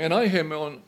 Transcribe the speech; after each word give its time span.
Meidän 0.00 0.18
aiheemme 0.18 0.56
on 0.56 0.82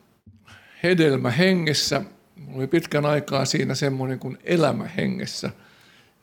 hedelmä 0.83 1.31
hengessä. 1.31 2.01
Mulla 2.35 2.57
oli 2.57 2.67
pitkän 2.67 3.05
aikaa 3.05 3.45
siinä 3.45 3.75
semmoinen 3.75 4.19
kuin 4.19 4.37
elämä 4.43 4.87
hengessä. 4.97 5.47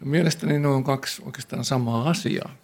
Ja 0.00 0.06
mielestäni 0.06 0.58
ne 0.58 0.68
on 0.68 0.84
kaksi 0.84 1.22
oikeastaan 1.24 1.64
samaa 1.64 2.10
asiaa. 2.10 2.56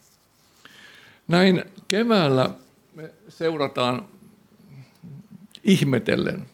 Näin 1.29 1.65
keväällä 1.89 2.51
me 2.95 3.11
seurataan 3.29 4.09
ihmetellen 5.65 6.47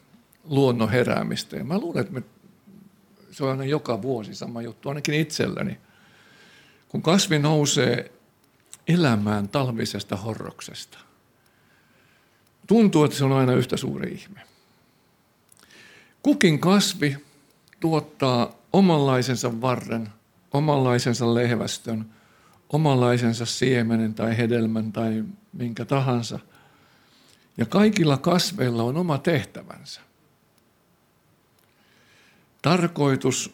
luonnon 0.43 0.89
heräämistä. 0.89 1.55
Ja 1.55 1.63
mä 1.63 1.79
luulen, 1.79 2.01
että 2.01 2.13
me, 2.13 2.23
se 3.31 3.43
on 3.43 3.51
aina 3.51 3.63
joka 3.63 4.01
vuosi 4.01 4.35
sama 4.35 4.61
juttu, 4.61 4.89
ainakin 4.89 5.15
itselläni. 5.15 5.77
Kun 6.89 7.01
kasvi 7.01 7.39
nousee 7.39 8.11
elämään 8.87 9.49
talvisesta 9.49 10.15
horroksesta– 10.15 10.97
Tuntuu, 12.67 13.03
että 13.03 13.17
se 13.17 13.25
on 13.25 13.31
aina 13.31 13.53
yhtä 13.53 13.77
suuri 13.77 14.11
ihme. 14.11 14.41
Kukin 16.23 16.59
kasvi 16.59 17.17
tuottaa 17.79 18.55
omanlaisensa 18.73 19.61
varren, 19.61 20.09
omanlaisensa 20.53 21.33
lehvästön, 21.33 22.05
omanlaisensa 22.69 23.45
siemenen 23.45 24.13
tai 24.13 24.37
hedelmän 24.37 24.91
tai 24.91 25.23
minkä 25.53 25.85
tahansa. 25.85 26.39
Ja 27.57 27.65
kaikilla 27.65 28.17
kasveilla 28.17 28.83
on 28.83 28.97
oma 28.97 29.17
tehtävänsä. 29.17 30.01
Tarkoitus, 32.61 33.53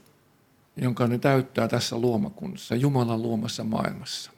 jonka 0.77 1.07
ne 1.07 1.17
täyttää 1.17 1.67
tässä 1.67 1.97
luomakunnassa, 1.97 2.75
Jumalan 2.75 3.21
luomassa 3.21 3.63
maailmassa. 3.63 4.31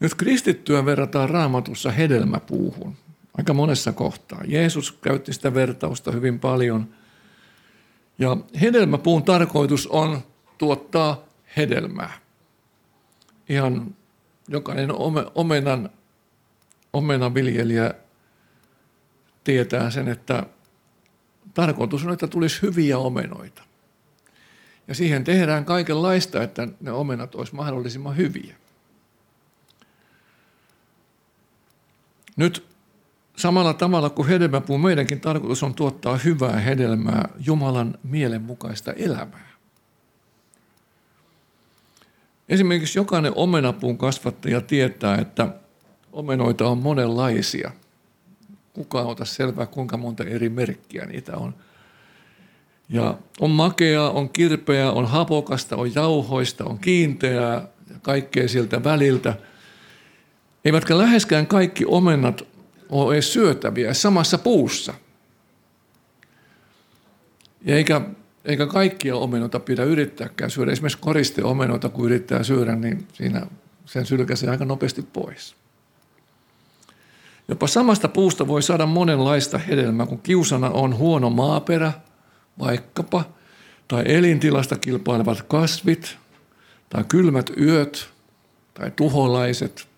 Nyt 0.00 0.14
kristittyä 0.14 0.84
verrataan 0.84 1.30
raamatussa 1.30 1.90
hedelmäpuuhun 1.90 2.96
aika 3.38 3.54
monessa 3.54 3.92
kohtaa. 3.92 4.40
Jeesus 4.46 4.92
käytti 4.92 5.32
sitä 5.32 5.54
vertausta 5.54 6.12
hyvin 6.12 6.40
paljon. 6.40 6.88
Ja 8.18 8.36
hedelmäpuun 8.60 9.22
tarkoitus 9.22 9.86
on 9.86 10.20
tuottaa 10.58 11.24
hedelmää. 11.56 12.18
Ihan 13.48 13.94
jokainen 14.48 14.90
omenan, 15.34 15.90
omenan 16.92 17.34
viljelijä 17.34 17.94
tietää 19.44 19.90
sen, 19.90 20.08
että 20.08 20.46
tarkoitus 21.54 22.04
on, 22.04 22.12
että 22.12 22.26
tulisi 22.26 22.62
hyviä 22.62 22.98
omenoita. 22.98 23.62
Ja 24.88 24.94
siihen 24.94 25.24
tehdään 25.24 25.64
kaikenlaista, 25.64 26.42
että 26.42 26.68
ne 26.80 26.92
omenat 26.92 27.34
olisi 27.34 27.54
mahdollisimman 27.54 28.16
hyviä. 28.16 28.56
Nyt 32.40 32.64
samalla 33.36 33.74
tavalla 33.74 34.10
kuin 34.10 34.28
hedelmäpuu, 34.28 34.78
meidänkin 34.78 35.20
tarkoitus 35.20 35.62
on 35.62 35.74
tuottaa 35.74 36.16
hyvää 36.16 36.58
hedelmää, 36.58 37.28
Jumalan 37.46 37.98
mielenmukaista 38.02 38.92
elämää. 38.92 39.50
Esimerkiksi 42.48 42.98
jokainen 42.98 43.32
omenapuun 43.36 43.98
kasvattaja 43.98 44.60
tietää, 44.60 45.16
että 45.16 45.54
omenoita 46.12 46.68
on 46.68 46.78
monenlaisia. 46.78 47.70
Kukaan 48.72 49.06
ota 49.06 49.24
selvää, 49.24 49.66
kuinka 49.66 49.96
monta 49.96 50.24
eri 50.24 50.48
merkkiä 50.48 51.06
niitä 51.06 51.36
on. 51.36 51.54
Ja 52.88 53.18
on 53.40 53.50
makeaa, 53.50 54.10
on 54.10 54.28
kirpeää, 54.28 54.92
on 54.92 55.06
hapokasta, 55.06 55.76
on 55.76 55.94
jauhoista, 55.94 56.64
on 56.64 56.78
kiinteää 56.78 57.68
ja 57.90 57.96
kaikkea 58.02 58.48
siltä 58.48 58.84
väliltä– 58.84 59.34
Eivätkä 60.64 60.98
läheskään 60.98 61.46
kaikki 61.46 61.84
omenat 61.84 62.42
ole 62.88 63.14
edes 63.14 63.32
syötäviä 63.32 63.94
samassa 63.94 64.38
puussa. 64.38 64.94
Ja 67.64 67.76
eikä, 67.76 68.00
eikä 68.44 68.66
kaikkia 68.66 69.16
omenoita 69.16 69.60
pidä 69.60 69.84
yrittääkään 69.84 70.50
syödä. 70.50 70.72
Esimerkiksi 70.72 70.98
koristeomenoita, 71.00 71.88
kun 71.88 72.06
yrittää 72.06 72.42
syödä, 72.42 72.76
niin 72.76 73.08
siinä 73.12 73.46
sen 73.84 74.06
sylkäsee 74.06 74.50
aika 74.50 74.64
nopeasti 74.64 75.02
pois. 75.02 75.54
Jopa 77.48 77.66
samasta 77.66 78.08
puusta 78.08 78.48
voi 78.48 78.62
saada 78.62 78.86
monenlaista 78.86 79.58
hedelmää, 79.58 80.06
kun 80.06 80.22
kiusana 80.22 80.70
on 80.70 80.96
huono 80.96 81.30
maaperä, 81.30 81.92
vaikkapa, 82.58 83.24
tai 83.88 84.02
elintilasta 84.06 84.76
kilpailevat 84.76 85.42
kasvit, 85.42 86.16
tai 86.88 87.04
kylmät 87.08 87.50
yöt, 87.60 88.08
tai 88.74 88.90
tuholaiset, 88.96 89.88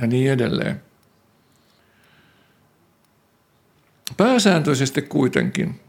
ja 0.00 0.06
niin 0.06 0.32
edelleen. 0.32 0.82
Pääsääntöisesti 4.16 5.02
kuitenkin 5.02 5.80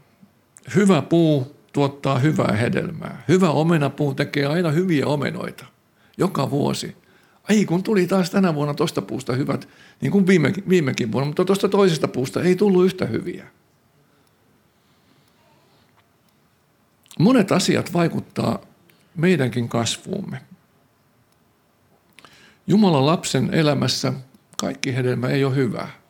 hyvä 0.74 1.02
puu 1.02 1.56
tuottaa 1.72 2.18
hyvää 2.18 2.52
hedelmää. 2.52 3.22
Hyvä 3.28 3.50
omenapuu 3.50 4.14
tekee 4.14 4.46
aina 4.46 4.70
hyviä 4.70 5.06
omenoita 5.06 5.66
joka 6.18 6.50
vuosi. 6.50 6.96
Ai 7.48 7.64
kun 7.64 7.82
tuli 7.82 8.06
taas 8.06 8.30
tänä 8.30 8.54
vuonna 8.54 8.74
tuosta 8.74 9.02
puusta 9.02 9.32
hyvät, 9.32 9.68
niin 10.00 10.12
kuin 10.12 10.26
viimekin, 10.26 10.64
viimekin 10.68 11.12
vuonna, 11.12 11.26
mutta 11.26 11.44
tuosta 11.44 11.68
toisesta 11.68 12.08
puusta 12.08 12.42
ei 12.42 12.56
tullut 12.56 12.84
yhtä 12.84 13.06
hyviä. 13.06 13.46
Monet 17.18 17.52
asiat 17.52 17.92
vaikuttaa 17.92 18.58
meidänkin 19.16 19.68
kasvuumme. 19.68 20.40
Jumalan 22.66 23.06
lapsen 23.06 23.54
elämässä 23.54 24.12
kaikki 24.58 24.94
hedelmä 24.96 25.28
ei 25.28 25.44
ole 25.44 25.54
hyvää. 25.54 26.02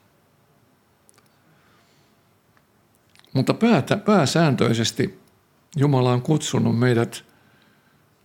Mutta 3.33 3.55
päätä, 3.55 3.97
pääsääntöisesti 3.97 5.21
Jumala 5.77 6.13
on 6.13 6.23
kutsunut 6.23 6.79
meidät 6.79 7.25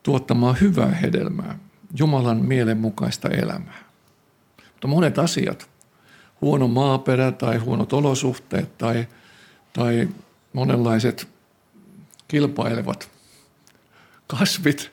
tuottamaan 0.03 0.57
hyvää 0.61 0.91
hedelmää, 0.91 1.59
Jumalan 1.99 2.37
mielenmukaista 2.37 3.29
elämää. 3.29 3.83
Mutta 4.71 4.87
monet 4.87 5.19
asiat, 5.19 5.69
huono 6.41 6.67
maaperä 6.67 7.31
tai 7.31 7.57
huonot 7.57 7.93
olosuhteet 7.93 8.77
tai, 8.77 9.07
tai 9.73 10.09
monenlaiset 10.53 11.27
kilpailevat 12.27 13.09
kasvit, 14.27 14.91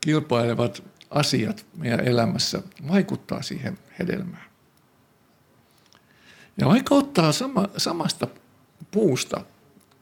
kilpailevat 0.00 0.82
asiat 1.16 1.66
meidän 1.76 2.00
elämässä 2.00 2.62
vaikuttaa 2.88 3.42
siihen 3.42 3.78
hedelmään. 3.98 4.44
Ja 6.60 6.66
vaikka 6.66 6.94
ottaa 6.94 7.32
sama, 7.32 7.68
samasta 7.76 8.26
puusta 8.90 9.44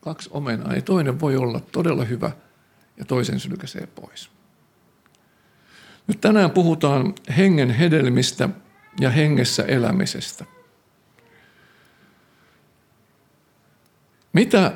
kaksi 0.01 0.31
omenaa, 0.33 0.73
niin 0.73 0.85
toinen 0.85 1.21
voi 1.21 1.37
olla 1.37 1.61
todella 1.61 2.05
hyvä 2.05 2.31
ja 2.97 3.05
toisen 3.05 3.41
sylkäsee 3.41 3.87
pois. 3.87 4.31
Nyt 6.07 6.21
tänään 6.21 6.51
puhutaan 6.51 7.15
hengen 7.37 7.71
hedelmistä 7.71 8.49
ja 9.01 9.11
hengessä 9.11 9.63
elämisestä. 9.63 10.45
Mitä 14.33 14.73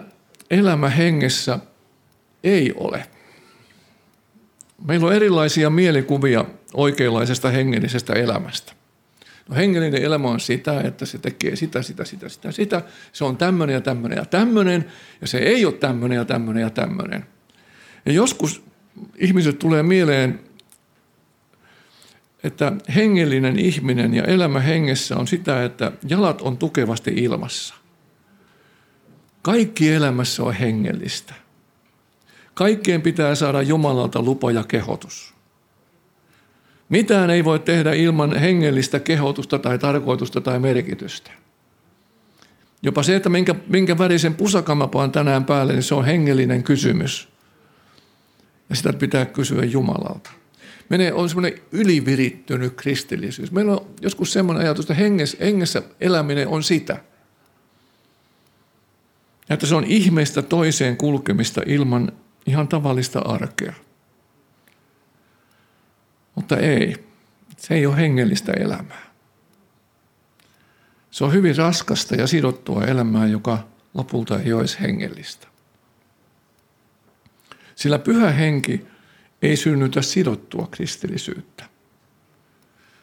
elämä 0.51 0.89
hengessä 0.89 1.59
ei 2.45 2.73
ole? 2.77 3.07
Meillä 4.87 5.07
on 5.07 5.15
erilaisia 5.15 5.71
mielikuvia 5.71 6.45
oikeanlaisesta 6.75 7.51
hengellisestä 7.51 8.13
elämästä. 8.13 8.73
No, 9.49 9.57
hengellinen 9.57 10.03
elämä 10.03 10.29
on 10.29 10.41
sitä, 10.41 10.81
että 10.81 11.07
se 11.07 11.19
tekee 11.19 11.57
sitä, 11.57 11.83
sitä, 11.83 12.05
sitä, 12.05 12.29
sitä, 12.29 12.53
sitä. 12.53 12.83
Se 13.13 13.25
on 13.25 13.37
tämmöinen 13.37 13.75
ja 13.75 13.81
tämmöinen 13.81 14.17
ja 14.17 14.25
tämmöinen, 14.25 14.85
ja 15.21 15.27
se 15.27 15.39
ei 15.39 15.65
ole 15.65 15.75
tämmöinen 15.75 16.17
ja 16.17 16.25
tämmöinen 16.25 16.61
ja 16.61 16.71
tämmöinen. 16.71 17.27
Ja 18.07 18.13
joskus 18.13 18.63
ihmiset 19.17 19.59
tulee 19.59 19.83
mieleen, 19.83 20.41
että 22.45 22.73
hengellinen 22.95 23.59
ihminen 23.59 24.15
ja 24.15 24.25
elämä 24.25 24.61
hengessä 24.61 25.17
on 25.17 25.27
sitä, 25.27 25.65
että 25.65 25.93
jalat 26.09 26.43
on 26.43 26.59
tukevasti 26.59 27.11
ilmassa. 27.17 27.75
Kaikki 29.43 29.93
elämässä 29.93 30.43
on 30.43 30.53
hengellistä. 30.53 31.35
Kaikkeen 32.59 33.03
pitää 33.03 33.35
saada 33.35 33.63
Jumalalta 33.63 34.23
lupa 34.23 34.51
ja 34.51 34.65
kehotus. 34.65 35.35
Mitään 36.89 37.31
ei 37.31 37.45
voi 37.45 37.59
tehdä 37.59 37.93
ilman 37.93 38.37
hengellistä 38.37 39.01
kehotusta 39.01 39.59
tai 39.59 39.79
tarkoitusta 39.79 40.41
tai 40.41 40.59
merkitystä. 40.59 41.31
Jopa 42.83 43.03
se, 43.03 43.17
että 43.17 43.29
minkä, 43.29 43.55
minkä 43.69 43.99
värisen 43.99 44.35
pusakan 44.35 44.79
mä 44.79 44.89
tänään 45.13 45.45
päälle, 45.45 45.73
niin 45.73 45.83
se 45.83 45.95
on 45.95 46.05
hengellinen 46.05 46.63
kysymys. 46.63 47.29
Ja 48.71 48.77
sitä 48.77 48.93
pitää 48.93 49.27
kysyä 49.27 49.65
Jumalalta. 49.65 50.31
Menee, 50.89 51.13
on 51.13 51.29
semmoinen 51.29 51.61
ylivirittynyt 51.73 52.75
kristillisyys. 52.77 53.53
Meillä 53.53 53.73
on 53.73 53.87
joskus 54.01 54.33
semmoinen 54.33 54.65
ajatus, 54.65 54.85
että 54.85 54.95
hengessä, 54.95 55.37
hengessä 55.41 55.83
eläminen 56.01 56.49
on 56.49 56.63
sitä. 56.63 57.01
Että 59.51 59.67
se 59.67 59.75
on 59.75 59.85
ihmeestä 59.85 60.43
toiseen 60.43 60.97
kulkemista 60.97 61.63
ilman 61.67 62.13
ihan 62.49 62.69
tavallista 62.69 63.19
arkea. 63.19 63.73
Mutta 66.35 66.57
ei, 66.57 67.07
se 67.57 67.75
ei 67.75 67.87
ole 67.87 67.97
hengellistä 67.97 68.53
elämää. 68.53 69.09
Se 71.11 71.25
on 71.25 71.33
hyvin 71.33 71.57
raskasta 71.57 72.15
ja 72.15 72.27
sidottua 72.27 72.85
elämää, 72.85 73.27
joka 73.27 73.69
lopulta 73.95 74.41
ei 74.41 74.53
olisi 74.53 74.81
hengellistä. 74.81 75.47
Sillä 77.75 77.99
pyhä 77.99 78.31
henki 78.31 78.87
ei 79.43 79.57
synnytä 79.57 80.03
sidottua 80.03 80.69
kristillisyyttä. 80.71 81.65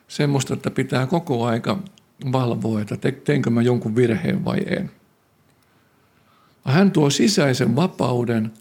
Semmoista, 0.07 0.53
että 0.53 0.71
pitää 0.71 1.07
koko 1.07 1.45
aika 1.45 1.79
valvoa, 2.31 2.81
että 2.81 2.97
teinkö 3.23 3.49
mä 3.49 3.61
jonkun 3.61 3.95
virheen 3.95 4.45
vai 4.45 4.59
en. 4.67 4.91
Hän 6.65 6.91
tuo 6.91 7.09
sisäisen 7.09 7.75
vapauden 7.75 8.51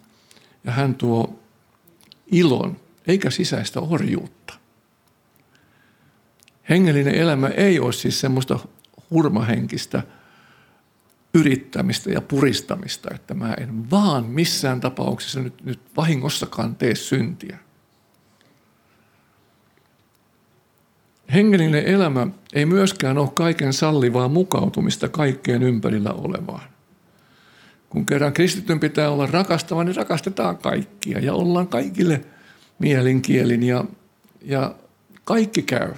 ja 0.64 0.72
hän 0.72 0.94
tuo 0.94 1.38
ilon, 2.26 2.76
eikä 3.06 3.30
sisäistä 3.30 3.80
orjuutta. 3.80 4.54
Hengellinen 6.68 7.14
elämä 7.14 7.48
ei 7.48 7.80
ole 7.80 7.92
siis 7.92 8.20
semmoista 8.20 8.58
hurmahenkistä 9.10 10.02
yrittämistä 11.34 12.10
ja 12.10 12.20
puristamista, 12.20 13.14
että 13.14 13.34
mä 13.34 13.54
en 13.54 13.90
vaan 13.90 14.26
missään 14.26 14.80
tapauksessa 14.80 15.40
nyt, 15.40 15.64
nyt 15.64 15.80
vahingossakaan 15.96 16.76
tee 16.76 16.94
syntiä. 16.94 17.58
Hengellinen 21.32 21.86
elämä 21.86 22.26
ei 22.52 22.66
myöskään 22.66 23.18
ole 23.18 23.28
kaiken 23.34 23.72
sallivaa 23.72 24.28
mukautumista 24.28 25.08
kaikkeen 25.08 25.62
ympärillä 25.62 26.12
olevaan. 26.12 26.73
Kun 27.94 28.06
kerran 28.06 28.32
kristityn 28.32 28.80
pitää 28.80 29.10
olla 29.10 29.26
rakastava, 29.26 29.84
niin 29.84 29.96
rakastetaan 29.96 30.58
kaikkia 30.58 31.18
ja 31.18 31.34
ollaan 31.34 31.68
kaikille 31.68 32.24
mielinkielin 32.78 33.62
ja, 33.62 33.84
ja 34.42 34.74
kaikki 35.24 35.62
käy. 35.62 35.92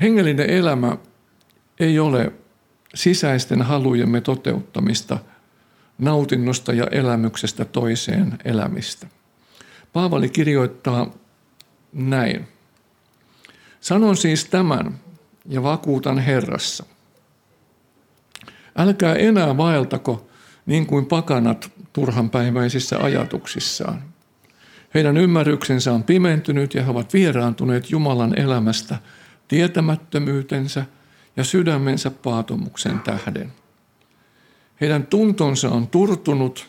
Hengellinen 0.00 0.50
elämä 0.50 0.96
ei 1.80 1.98
ole 1.98 2.32
sisäisten 2.94 3.62
halujemme 3.62 4.20
toteuttamista, 4.20 5.18
nautinnosta 5.98 6.72
ja 6.72 6.86
elämyksestä 6.86 7.64
toiseen 7.64 8.38
elämistä. 8.44 9.06
Paavali 9.92 10.28
kirjoittaa 10.28 11.14
näin. 11.92 12.48
Sanon 13.80 14.16
siis 14.16 14.44
tämän 14.44 14.98
ja 15.46 15.62
vakuutan 15.62 16.18
Herrassa. 16.18 16.84
Älkää 18.76 19.14
enää 19.14 19.56
vaeltako 19.56 20.28
niin 20.66 20.86
kuin 20.86 21.06
pakanat 21.06 21.70
turhanpäiväisissä 21.92 22.98
ajatuksissaan. 22.98 24.02
Heidän 24.94 25.16
ymmärryksensä 25.16 25.92
on 25.92 26.04
pimentynyt 26.04 26.74
ja 26.74 26.84
he 26.84 26.90
ovat 26.90 27.12
vieraantuneet 27.12 27.90
Jumalan 27.90 28.38
elämästä 28.38 28.98
tietämättömyytensä 29.48 30.84
ja 31.36 31.44
sydämensä 31.44 32.10
paatomuksen 32.10 33.00
tähden. 33.00 33.52
Heidän 34.80 35.06
tuntonsa 35.06 35.70
on 35.70 35.88
turtunut, 35.88 36.68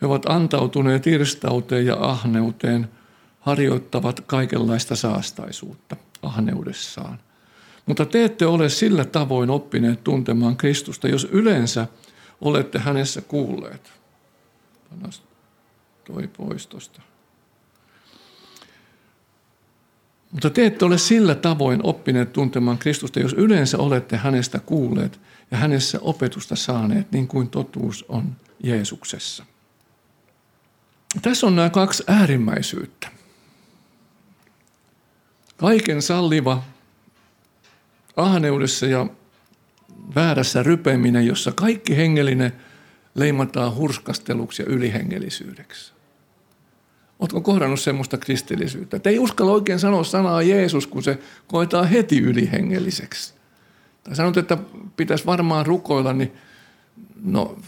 he 0.00 0.06
ovat 0.06 0.26
antautuneet 0.28 1.06
irstauteen 1.06 1.86
ja 1.86 1.96
ahneuteen– 2.00 2.88
harjoittavat 3.40 4.20
kaikenlaista 4.20 4.96
saastaisuutta 4.96 5.96
ahneudessaan. 6.22 7.18
Mutta 7.90 8.06
te 8.06 8.24
ette 8.24 8.46
ole 8.46 8.68
sillä 8.68 9.04
tavoin 9.04 9.50
oppineet 9.50 10.04
tuntemaan 10.04 10.56
Kristusta, 10.56 11.08
jos 11.08 11.24
yleensä 11.24 11.86
olette 12.40 12.78
hänessä 12.78 13.20
kuulleet. 13.20 13.92
Panas 14.90 15.22
toi 16.04 16.28
pois 16.28 16.66
tosta. 16.66 17.02
Mutta 20.32 20.50
te 20.50 20.66
ette 20.66 20.84
ole 20.84 20.98
sillä 20.98 21.34
tavoin 21.34 21.80
oppineet 21.82 22.32
tuntemaan 22.32 22.78
Kristusta, 22.78 23.20
jos 23.20 23.32
yleensä 23.32 23.78
olette 23.78 24.16
hänestä 24.16 24.58
kuulleet 24.58 25.20
ja 25.50 25.56
hänessä 25.56 25.98
opetusta 26.00 26.56
saaneet, 26.56 27.12
niin 27.12 27.28
kuin 27.28 27.50
totuus 27.50 28.04
on 28.08 28.36
Jeesuksessa. 28.62 29.44
Tässä 31.22 31.46
on 31.46 31.56
nämä 31.56 31.70
kaksi 31.70 32.04
äärimmäisyyttä. 32.06 33.08
Kaiken 35.56 36.02
salliva 36.02 36.62
ahneudessa 38.20 38.86
ja 38.86 39.06
väärässä 40.14 40.62
rypeminen, 40.62 41.26
jossa 41.26 41.52
kaikki 41.52 41.96
hengellinen 41.96 42.52
leimataan 43.14 43.74
hurskasteluksi 43.74 44.62
ja 44.62 44.68
ylihengellisyydeksi. 44.68 45.92
Oletko 47.18 47.40
kohdannut 47.40 47.80
semmoista 47.80 48.18
kristillisyyttä? 48.18 48.96
Että 48.96 49.10
ei 49.10 49.18
uskalla 49.18 49.52
oikein 49.52 49.78
sanoa 49.78 50.04
sanaa 50.04 50.42
Jeesus, 50.42 50.86
kun 50.86 51.02
se 51.02 51.18
koetaan 51.46 51.88
heti 51.88 52.18
ylihengelliseksi. 52.18 53.34
Tai 54.04 54.16
sanot, 54.16 54.36
että 54.36 54.58
pitäisi 54.96 55.26
varmaan 55.26 55.66
rukoilla, 55.66 56.12
niin 56.12 56.32
no 57.24 57.58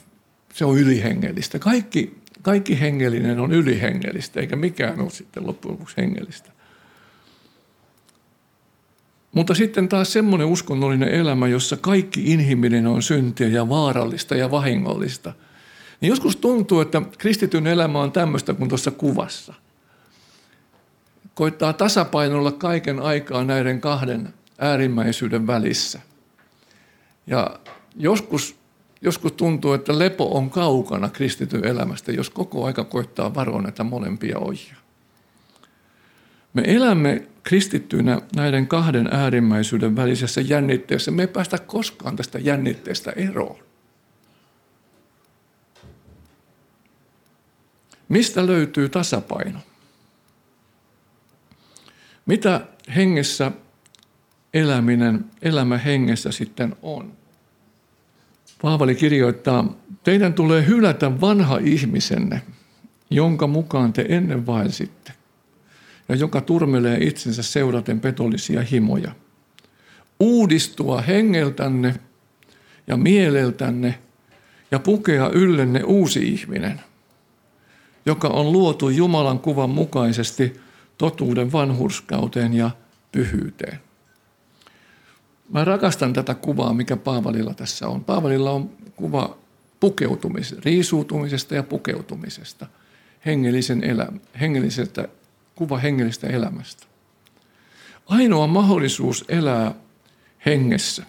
se 0.54 0.64
on 0.64 0.78
ylihengellistä. 0.78 1.58
Kaikki, 1.58 2.18
kaikki 2.42 2.80
hengellinen 2.80 3.40
on 3.40 3.52
ylihengellistä, 3.52 4.40
eikä 4.40 4.56
mikään 4.56 5.00
ole 5.00 5.10
sitten 5.10 5.46
loppujen 5.46 5.72
lopuksi 5.72 5.96
hengellistä. 5.96 6.51
Mutta 9.32 9.54
sitten 9.54 9.88
taas 9.88 10.12
semmoinen 10.12 10.46
uskonnollinen 10.46 11.08
elämä, 11.08 11.48
jossa 11.48 11.76
kaikki 11.76 12.32
inhimillinen 12.32 12.86
on 12.86 13.02
syntiä 13.02 13.48
ja 13.48 13.68
vaarallista 13.68 14.34
ja 14.34 14.50
vahingollista. 14.50 15.32
Niin 16.00 16.10
joskus 16.10 16.36
tuntuu, 16.36 16.80
että 16.80 17.02
kristityn 17.18 17.66
elämä 17.66 18.00
on 18.00 18.12
tämmöistä 18.12 18.54
kuin 18.54 18.68
tuossa 18.68 18.90
kuvassa. 18.90 19.54
Koittaa 21.34 21.72
tasapainolla 21.72 22.52
kaiken 22.52 23.00
aikaa 23.00 23.44
näiden 23.44 23.80
kahden 23.80 24.34
äärimmäisyyden 24.58 25.46
välissä. 25.46 26.00
Ja 27.26 27.60
joskus, 27.96 28.56
joskus 29.00 29.32
tuntuu, 29.32 29.72
että 29.72 29.98
lepo 29.98 30.36
on 30.36 30.50
kaukana 30.50 31.08
kristityn 31.08 31.64
elämästä, 31.64 32.12
jos 32.12 32.30
koko 32.30 32.64
aika 32.64 32.84
koittaa 32.84 33.34
varoa 33.34 33.62
näitä 33.62 33.84
molempia 33.84 34.38
ojia. 34.38 34.81
Me 36.54 36.62
elämme 36.66 37.26
kristittyinä 37.42 38.20
näiden 38.36 38.66
kahden 38.66 39.08
äärimmäisyyden 39.12 39.96
välisessä 39.96 40.40
jännitteessä. 40.40 41.10
Me 41.10 41.22
ei 41.22 41.28
päästä 41.28 41.58
koskaan 41.58 42.16
tästä 42.16 42.38
jännitteestä 42.38 43.10
eroon. 43.10 43.58
Mistä 48.08 48.46
löytyy 48.46 48.88
tasapaino? 48.88 49.58
Mitä 52.26 52.66
hengessä 52.96 53.52
eläminen, 54.54 55.24
elämä 55.42 55.78
hengessä 55.78 56.32
sitten 56.32 56.76
on? 56.82 57.12
Paavali 58.62 58.94
kirjoittaa, 58.94 59.76
teidän 60.04 60.34
tulee 60.34 60.66
hylätä 60.66 61.20
vanha 61.20 61.58
ihmisenne, 61.58 62.42
jonka 63.10 63.46
mukaan 63.46 63.92
te 63.92 64.06
ennen 64.08 64.46
vaelsitte 64.46 65.12
ja 66.12 66.16
joka 66.16 66.40
turmelee 66.40 66.98
itsensä 67.00 67.42
seuraten 67.42 68.00
petollisia 68.00 68.62
himoja. 68.62 69.12
Uudistua 70.20 71.00
hengeltänne 71.00 71.94
ja 72.86 72.96
mieleltänne 72.96 73.98
ja 74.70 74.78
pukea 74.78 75.28
yllenne 75.28 75.82
uusi 75.84 76.28
ihminen, 76.28 76.80
joka 78.06 78.28
on 78.28 78.52
luotu 78.52 78.88
Jumalan 78.88 79.38
kuvan 79.38 79.70
mukaisesti 79.70 80.60
totuuden 80.98 81.52
vanhurskauteen 81.52 82.54
ja 82.54 82.70
pyhyyteen. 83.12 83.78
Mä 85.48 85.64
rakastan 85.64 86.12
tätä 86.12 86.34
kuvaa, 86.34 86.74
mikä 86.74 86.96
Paavalilla 86.96 87.54
tässä 87.54 87.88
on. 87.88 88.04
Paavalilla 88.04 88.50
on 88.50 88.70
kuva 88.96 89.36
pukeutumisesta, 89.80 90.62
riisuutumisesta 90.64 91.54
ja 91.54 91.62
pukeutumisesta, 91.62 92.66
hengellisen 93.26 93.84
elämä, 93.84 94.18
hengellisestä 94.40 95.08
kuva 95.54 95.78
hengellistä 95.78 96.26
elämästä. 96.26 96.86
Ainoa 98.06 98.46
mahdollisuus 98.46 99.24
elää 99.28 99.74
hengessä, 100.46 101.04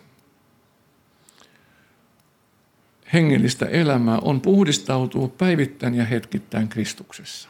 hengellistä 3.13 3.65
elämää, 3.65 4.17
on 4.17 4.41
puhdistautua 4.41 5.27
päivittäin 5.27 5.95
ja 5.95 6.05
hetkittäin 6.05 6.67
Kristuksessa. 6.67 7.50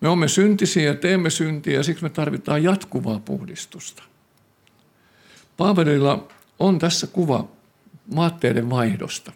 Me 0.00 0.08
olemme 0.08 0.28
syntisiä 0.28 0.84
ja 0.84 0.94
teemme 0.94 1.30
syntiä 1.30 1.74
ja 1.74 1.82
siksi 1.82 2.02
me 2.02 2.10
tarvitaan 2.10 2.62
jatkuvaa 2.62 3.18
puhdistusta. 3.18 4.02
Paavelilla 5.56 6.28
on 6.58 6.78
tässä 6.78 7.06
kuva 7.06 7.48
maatteiden 8.14 8.70
vaihdosta. 8.70 9.32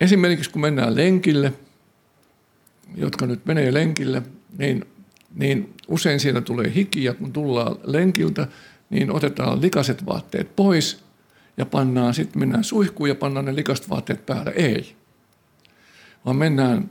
Esimerkiksi 0.00 0.50
kun 0.50 0.60
mennään 0.60 0.96
lenkille– 0.96 1.52
jotka 2.94 3.26
nyt 3.26 3.46
menee 3.46 3.74
lenkille, 3.74 4.22
niin, 4.58 4.84
niin 5.34 5.74
usein 5.88 6.20
siellä 6.20 6.40
tulee 6.40 6.72
hiki 6.74 7.04
ja 7.04 7.14
kun 7.14 7.32
tullaan 7.32 7.76
lenkiltä, 7.84 8.48
niin 8.90 9.10
otetaan 9.10 9.62
likaset 9.62 10.06
vaatteet 10.06 10.56
pois 10.56 11.04
ja 11.56 11.66
pannaan, 11.66 12.14
sitten 12.14 12.40
mennään 12.40 12.64
suihkuun 12.64 13.08
ja 13.08 13.14
pannaan 13.14 13.44
ne 13.44 13.54
likaset 13.54 13.90
vaatteet 13.90 14.26
päälle. 14.26 14.50
Ei. 14.56 14.96
Vaan 16.24 16.36
mennään, 16.36 16.90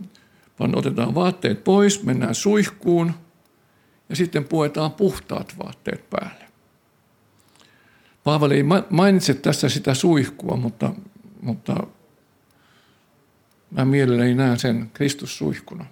vaan 0.60 0.78
otetaan 0.78 1.16
vaatteet 1.16 1.64
pois, 1.64 2.04
mennään 2.04 2.36
suihkuun 2.36 3.14
ja 4.10 4.16
sitten 4.16 4.44
puetaan 4.44 4.92
puhtaat 4.92 5.56
vaatteet 5.64 6.10
päälle. 6.10 6.46
Paavali 8.24 8.56
ei 8.56 8.64
mainitse 8.90 9.34
tässä 9.34 9.70
sitä 9.70 9.94
suihkua, 9.94 10.58
mutta, 10.58 10.94
mutta 11.42 11.88
mä 13.72 13.86
mielelläni 13.86 14.36
näen 14.36 14.60
sen 14.60 14.92
Kristussuihkuna. 14.94 15.86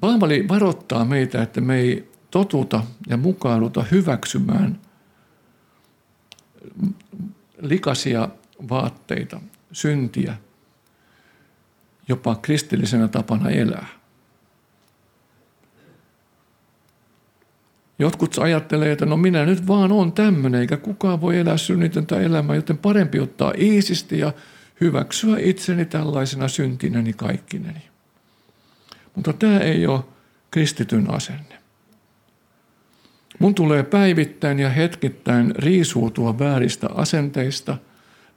Paavali 0.00 0.48
varoittaa 0.48 1.04
meitä, 1.04 1.42
että 1.42 1.60
me 1.60 1.76
ei 1.76 2.12
totuta 2.30 2.82
ja 3.08 3.16
mukauduta 3.16 3.84
hyväksymään 3.90 4.80
likaisia 7.60 8.28
vaatteita, 8.70 9.40
syntiä, 9.72 10.36
jopa 12.08 12.34
kristillisenä 12.34 13.08
tapana 13.08 13.50
elää. 13.50 13.86
Jotkut 17.98 18.38
ajattelee, 18.38 18.92
että 18.92 19.06
no 19.06 19.16
minä 19.16 19.46
nyt 19.46 19.66
vaan 19.66 19.92
on 19.92 20.12
tämmöinen, 20.12 20.60
eikä 20.60 20.76
kukaan 20.76 21.20
voi 21.20 21.38
elää 21.38 21.56
synnitöntä 21.56 22.20
elämää, 22.20 22.56
joten 22.56 22.78
parempi 22.78 23.20
ottaa 23.20 23.52
iisisti 23.58 24.18
ja 24.18 24.32
hyväksyä 24.80 25.36
itseni 25.40 25.84
tällaisena 25.84 26.48
syntineni 26.48 27.12
kaikkineni. 27.12 27.82
Mutta 29.14 29.32
tämä 29.32 29.58
ei 29.58 29.86
ole 29.86 30.04
kristityn 30.50 31.10
asenne. 31.10 31.60
Mun 33.38 33.54
tulee 33.54 33.82
päivittäin 33.82 34.58
ja 34.58 34.70
hetkittäin 34.70 35.54
riisuutua 35.56 36.38
vääristä 36.38 36.88
asenteista, 36.94 37.76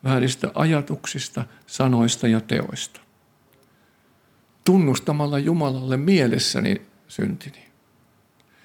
vääristä 0.03 0.51
ajatuksista, 0.55 1.45
sanoista 1.67 2.27
ja 2.27 2.41
teoista. 2.41 2.99
Tunnustamalla 4.65 5.39
Jumalalle 5.39 5.97
mielessäni 5.97 6.81
syntini. 7.07 7.65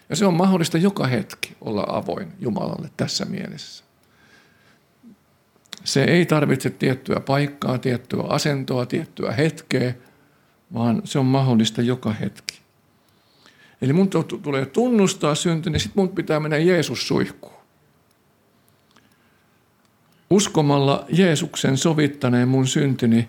Ja 0.08 0.16
se 0.16 0.26
on 0.26 0.34
mahdollista 0.34 0.78
joka 0.78 1.06
hetki 1.06 1.56
olla 1.60 1.84
avoin 1.88 2.32
Jumalalle 2.38 2.90
tässä 2.96 3.24
mielessä. 3.24 3.84
Se 5.88 6.04
ei 6.04 6.26
tarvitse 6.26 6.70
tiettyä 6.70 7.20
paikkaa, 7.20 7.78
tiettyä 7.78 8.22
asentoa, 8.28 8.86
tiettyä 8.86 9.32
hetkeä, 9.32 9.94
vaan 10.74 11.02
se 11.04 11.18
on 11.18 11.26
mahdollista 11.26 11.82
joka 11.82 12.12
hetki. 12.12 12.58
Eli 13.82 13.92
mun 13.92 14.10
tulee 14.42 14.66
tunnustaa 14.66 15.34
synti, 15.34 15.70
niin 15.70 15.80
sitten 15.80 16.02
mun 16.02 16.08
pitää 16.08 16.40
mennä 16.40 16.58
Jeesus 16.58 17.08
suihkuun. 17.08 17.62
Uskomalla 20.30 21.04
Jeesuksen 21.08 21.76
sovittaneen 21.76 22.48
mun 22.48 22.66
syntini 22.66 23.28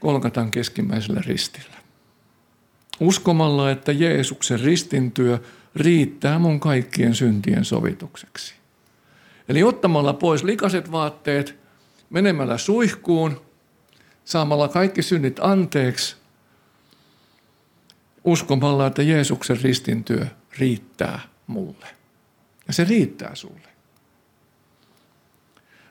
Kolkatan 0.00 0.50
keskimmäisellä 0.50 1.20
ristillä. 1.26 1.76
Uskomalla, 3.00 3.70
että 3.70 3.92
Jeesuksen 3.92 4.60
ristintyö 4.60 5.38
riittää 5.76 6.38
mun 6.38 6.60
kaikkien 6.60 7.14
syntien 7.14 7.64
sovitukseksi. 7.64 8.61
Eli 9.48 9.62
ottamalla 9.62 10.12
pois 10.12 10.44
likaset 10.44 10.92
vaatteet, 10.92 11.58
menemällä 12.10 12.58
suihkuun, 12.58 13.40
saamalla 14.24 14.68
kaikki 14.68 15.02
synnit 15.02 15.36
anteeksi, 15.40 16.16
uskomalla, 18.24 18.86
että 18.86 19.02
Jeesuksen 19.02 19.60
ristintyö 19.62 20.26
riittää 20.58 21.20
mulle. 21.46 21.86
Ja 22.68 22.72
se 22.72 22.84
riittää 22.84 23.34
sulle. 23.34 23.68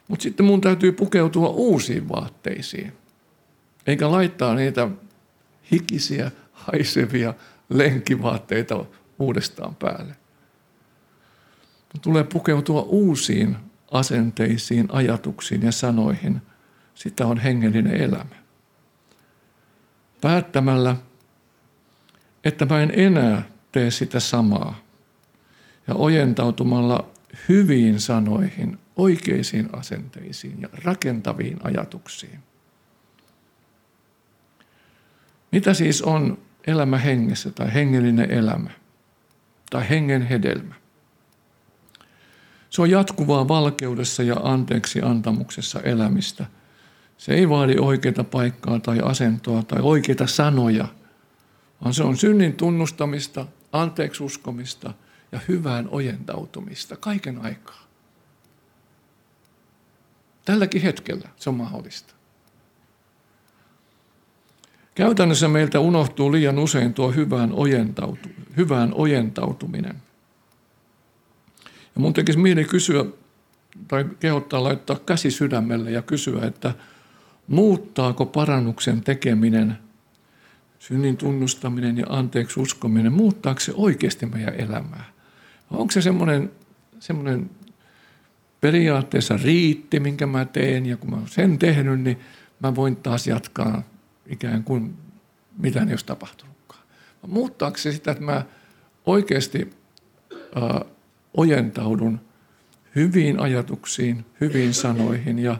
Mutta 0.07 0.23
sitten 0.23 0.45
mun 0.45 0.61
täytyy 0.61 0.91
pukeutua 0.91 1.47
uusiin 1.47 2.09
vaatteisiin, 2.09 2.93
eikä 3.87 4.11
laittaa 4.11 4.55
niitä 4.55 4.87
hikisiä, 5.71 6.31
haisevia 6.51 7.33
lenkivaatteita 7.69 8.85
uudestaan 9.19 9.75
päälle. 9.75 10.15
Tulee 12.01 12.23
pukeutua 12.23 12.81
uusiin 12.81 13.57
asenteisiin, 13.91 14.87
ajatuksiin 14.91 15.61
ja 15.61 15.71
sanoihin. 15.71 16.41
Sitä 16.95 17.27
on 17.27 17.37
hengellinen 17.37 17.95
elämä. 17.95 18.35
Päättämällä, 20.21 20.95
että 22.43 22.65
mä 22.65 22.81
en 22.81 22.91
enää 22.95 23.43
tee 23.71 23.91
sitä 23.91 24.19
samaa. 24.19 24.79
Ja 25.87 25.95
ojentautumalla 25.95 27.09
hyviin 27.49 27.99
sanoihin, 27.99 28.79
oikeisiin 28.95 29.69
asenteisiin 29.73 30.61
ja 30.61 30.69
rakentaviin 30.83 31.59
ajatuksiin. 31.63 32.39
Mitä 35.51 35.73
siis 35.73 36.01
on 36.01 36.37
elämä 36.67 36.97
hengessä 36.97 37.51
tai 37.51 37.73
hengellinen 37.73 38.31
elämä 38.31 38.69
tai 39.69 39.89
hengen 39.89 40.21
hedelmä? 40.21 40.80
Se 42.71 42.81
on 42.81 42.89
jatkuvaa 42.89 43.47
valkeudessa 43.47 44.23
ja 44.23 44.35
anteeksi 44.43 45.01
antamuksessa 45.01 45.79
elämistä. 45.79 46.45
Se 47.17 47.33
ei 47.33 47.49
vaadi 47.49 47.75
oikeita 47.79 48.23
paikkaa 48.23 48.79
tai 48.79 48.99
asentoa 49.03 49.63
tai 49.63 49.79
oikeita 49.81 50.27
sanoja, 50.27 50.87
vaan 51.81 51.93
se 51.93 52.03
on 52.03 52.17
synnin 52.17 52.53
tunnustamista, 52.53 53.45
anteeksi 53.71 54.23
uskomista 54.23 54.93
ja 55.31 55.39
hyvään 55.47 55.87
ojentautumista 55.91 56.97
kaiken 56.97 57.41
aikaa. 57.41 57.87
Tälläkin 60.45 60.81
hetkellä 60.81 61.29
se 61.35 61.49
on 61.49 61.55
mahdollista. 61.55 62.13
Käytännössä 64.95 65.47
meiltä 65.47 65.79
unohtuu 65.79 66.31
liian 66.31 66.59
usein 66.59 66.93
tuo 66.93 67.11
hyvään, 67.11 67.51
hyvään 68.57 68.93
ojentautuminen. 68.93 70.10
Ja 71.95 72.01
mun 72.01 72.13
tekisi 72.13 72.39
mieli 72.39 72.63
kysyä 72.63 73.05
tai 73.87 74.05
kehottaa 74.19 74.63
laittaa 74.63 74.99
käsi 75.05 75.31
sydämelle 75.31 75.91
ja 75.91 76.01
kysyä, 76.01 76.45
että 76.45 76.73
muuttaako 77.47 78.25
parannuksen 78.25 79.01
tekeminen, 79.01 79.77
synnin 80.79 81.17
tunnustaminen 81.17 81.97
ja 81.97 82.05
anteeksi 82.09 82.59
uskominen, 82.59 83.13
muuttaako 83.13 83.59
se 83.59 83.71
oikeasti 83.75 84.25
meidän 84.25 84.55
elämää? 84.55 85.05
Onko 85.71 85.91
se 85.91 86.01
semmoinen, 86.01 86.51
semmoinen 86.99 87.49
periaatteessa 88.61 89.37
riitti, 89.43 89.99
minkä 89.99 90.27
mä 90.27 90.45
teen, 90.45 90.85
ja 90.85 90.97
kun 90.97 91.09
mä 91.09 91.15
oon 91.15 91.27
sen 91.27 91.59
tehnyt, 91.59 92.01
niin 92.01 92.19
mä 92.59 92.75
voin 92.75 92.95
taas 92.95 93.27
jatkaa 93.27 93.83
ikään 94.25 94.63
kuin 94.63 94.97
mitään 95.57 95.87
ei 95.87 95.93
olisi 95.93 96.05
tapahtunutkaan. 96.05 96.83
Muuttaako 97.27 97.77
se 97.77 97.91
sitä, 97.91 98.11
että 98.11 98.23
mä 98.23 98.45
oikeasti 99.05 99.73
äh, 100.57 100.91
ojentaudun 101.37 102.21
hyviin 102.95 103.39
ajatuksiin, 103.39 104.25
hyviin 104.41 104.73
sanoihin 104.73 105.39
ja 105.39 105.57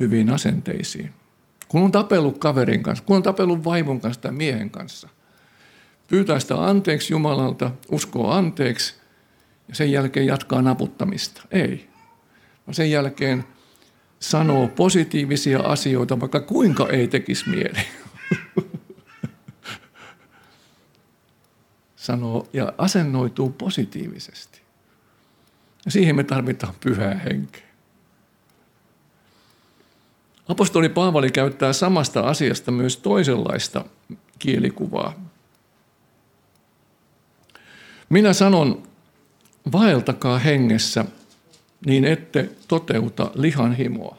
hyviin 0.00 0.30
asenteisiin. 0.30 1.10
Kun 1.68 1.82
on 1.82 1.92
tapellut 1.92 2.38
kaverin 2.38 2.82
kanssa, 2.82 3.04
kun 3.04 3.16
on 3.16 3.22
tapellut 3.22 3.64
vaimon 3.64 4.00
kanssa 4.00 4.20
tai 4.22 4.32
miehen 4.32 4.70
kanssa, 4.70 5.08
pyytää 6.08 6.40
sitä 6.40 6.66
anteeksi 6.66 7.12
Jumalalta, 7.12 7.70
uskoo 7.90 8.30
anteeksi 8.30 8.94
ja 9.68 9.74
sen 9.74 9.92
jälkeen 9.92 10.26
jatkaa 10.26 10.62
naputtamista. 10.62 11.42
Ei. 11.50 11.90
Vaan 12.66 12.74
sen 12.74 12.90
jälkeen 12.90 13.44
sanoo 14.20 14.68
positiivisia 14.68 15.60
asioita, 15.60 16.20
vaikka 16.20 16.40
kuinka 16.40 16.88
ei 16.88 17.08
tekisi 17.08 17.48
mieli. 17.48 17.80
sanoo 21.96 22.48
ja 22.52 22.72
asennoituu 22.78 23.50
positiivisesti. 23.50 24.59
Ja 25.84 25.90
siihen 25.90 26.16
me 26.16 26.24
tarvitaan 26.24 26.74
pyhää 26.80 27.14
henkeä. 27.14 27.70
Apostoli 30.48 30.88
Paavali 30.88 31.30
käyttää 31.30 31.72
samasta 31.72 32.20
asiasta 32.20 32.70
myös 32.70 32.96
toisenlaista 32.96 33.84
kielikuvaa. 34.38 35.14
Minä 38.08 38.32
sanon, 38.32 38.82
vaeltakaa 39.72 40.38
hengessä, 40.38 41.04
niin 41.86 42.04
ette 42.04 42.50
toteuta 42.68 43.30
lihan 43.34 43.74
himoa. 43.74 44.16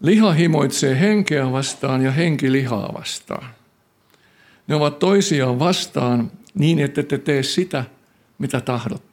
Liha 0.00 0.32
himoitsee 0.32 1.00
henkeä 1.00 1.52
vastaan 1.52 2.02
ja 2.02 2.12
henki 2.12 2.52
lihaa 2.52 2.94
vastaan. 2.94 3.46
Ne 4.66 4.74
ovat 4.74 4.98
toisiaan 4.98 5.58
vastaan 5.58 6.30
niin, 6.54 6.78
että 6.78 7.02
te 7.02 7.18
tee 7.18 7.42
sitä, 7.42 7.84
mitä 8.38 8.60
tahdotte. 8.60 9.11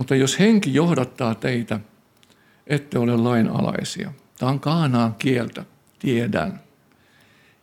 Mutta 0.00 0.14
jos 0.14 0.38
henki 0.38 0.74
johdattaa 0.74 1.34
teitä, 1.34 1.80
ette 2.66 2.98
ole 2.98 3.16
lainalaisia. 3.16 4.12
Tämä 4.38 4.52
on 4.52 4.60
kaanaan 4.60 5.14
kieltä, 5.14 5.64
tiedän. 5.98 6.60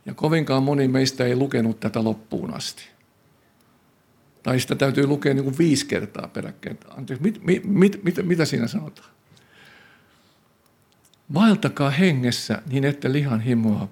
Ja 0.05 0.13
kovinkaan 0.13 0.63
moni 0.63 0.87
meistä 0.87 1.25
ei 1.25 1.35
lukenut 1.35 1.79
tätä 1.79 2.03
loppuun 2.03 2.53
asti. 2.53 2.83
Tai 4.43 4.59
sitä 4.59 4.75
täytyy 4.75 5.07
lukea 5.07 5.33
niin 5.33 5.43
kuin 5.43 5.57
viisi 5.57 5.85
kertaa 5.85 6.27
peräkkäin. 6.27 6.79
Anteeksi, 6.97 7.23
mit, 7.23 7.43
mit, 7.43 7.63
mit, 7.65 8.03
mit, 8.03 8.15
mitä 8.23 8.45
siinä 8.45 8.67
sanotaan? 8.67 9.09
Vaeltakaa 11.33 11.89
hengessä 11.89 12.61
niin, 12.69 12.85
että 12.85 13.11
lihan 13.11 13.39
himoa 13.39 13.89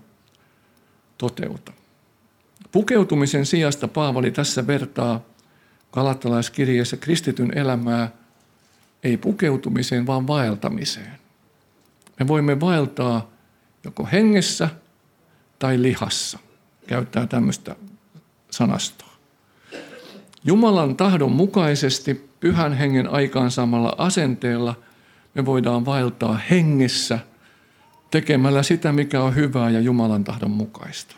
toteuta. 1.18 1.72
Pukeutumisen 2.72 3.46
sijasta 3.46 3.88
Paavali 3.88 4.32
tässä 4.32 4.68
vertaa 4.68 5.22
kalattalaiskirjeessä 5.92 6.98
kristityn 6.98 7.58
elämää 7.58 8.25
ei 9.06 9.18
pukeutumiseen, 9.18 10.08
vaan 10.08 10.28
vaeltamiseen. 10.28 11.12
Me 12.20 12.28
voimme 12.28 12.60
vaeltaa 12.60 13.30
joko 13.84 14.08
hengessä 14.12 14.70
tai 15.60 15.82
lihassa, 15.82 16.40
käyttää 16.88 17.28
tämmöistä 17.28 17.76
sanastoa. 18.52 19.16
Jumalan 20.44 20.96
tahdon 20.96 21.32
mukaisesti 21.32 22.30
pyhän 22.40 22.74
hengen 22.74 23.10
aikaansaamalla 23.10 23.96
asenteella 23.98 24.76
me 25.34 25.46
voidaan 25.46 25.86
vaeltaa 25.86 26.40
hengessä 26.50 27.20
tekemällä 28.12 28.64
sitä, 28.64 28.92
mikä 28.92 29.22
on 29.22 29.36
hyvää 29.36 29.70
ja 29.70 29.80
Jumalan 29.80 30.24
tahdon 30.24 30.52
mukaista. 30.52 31.16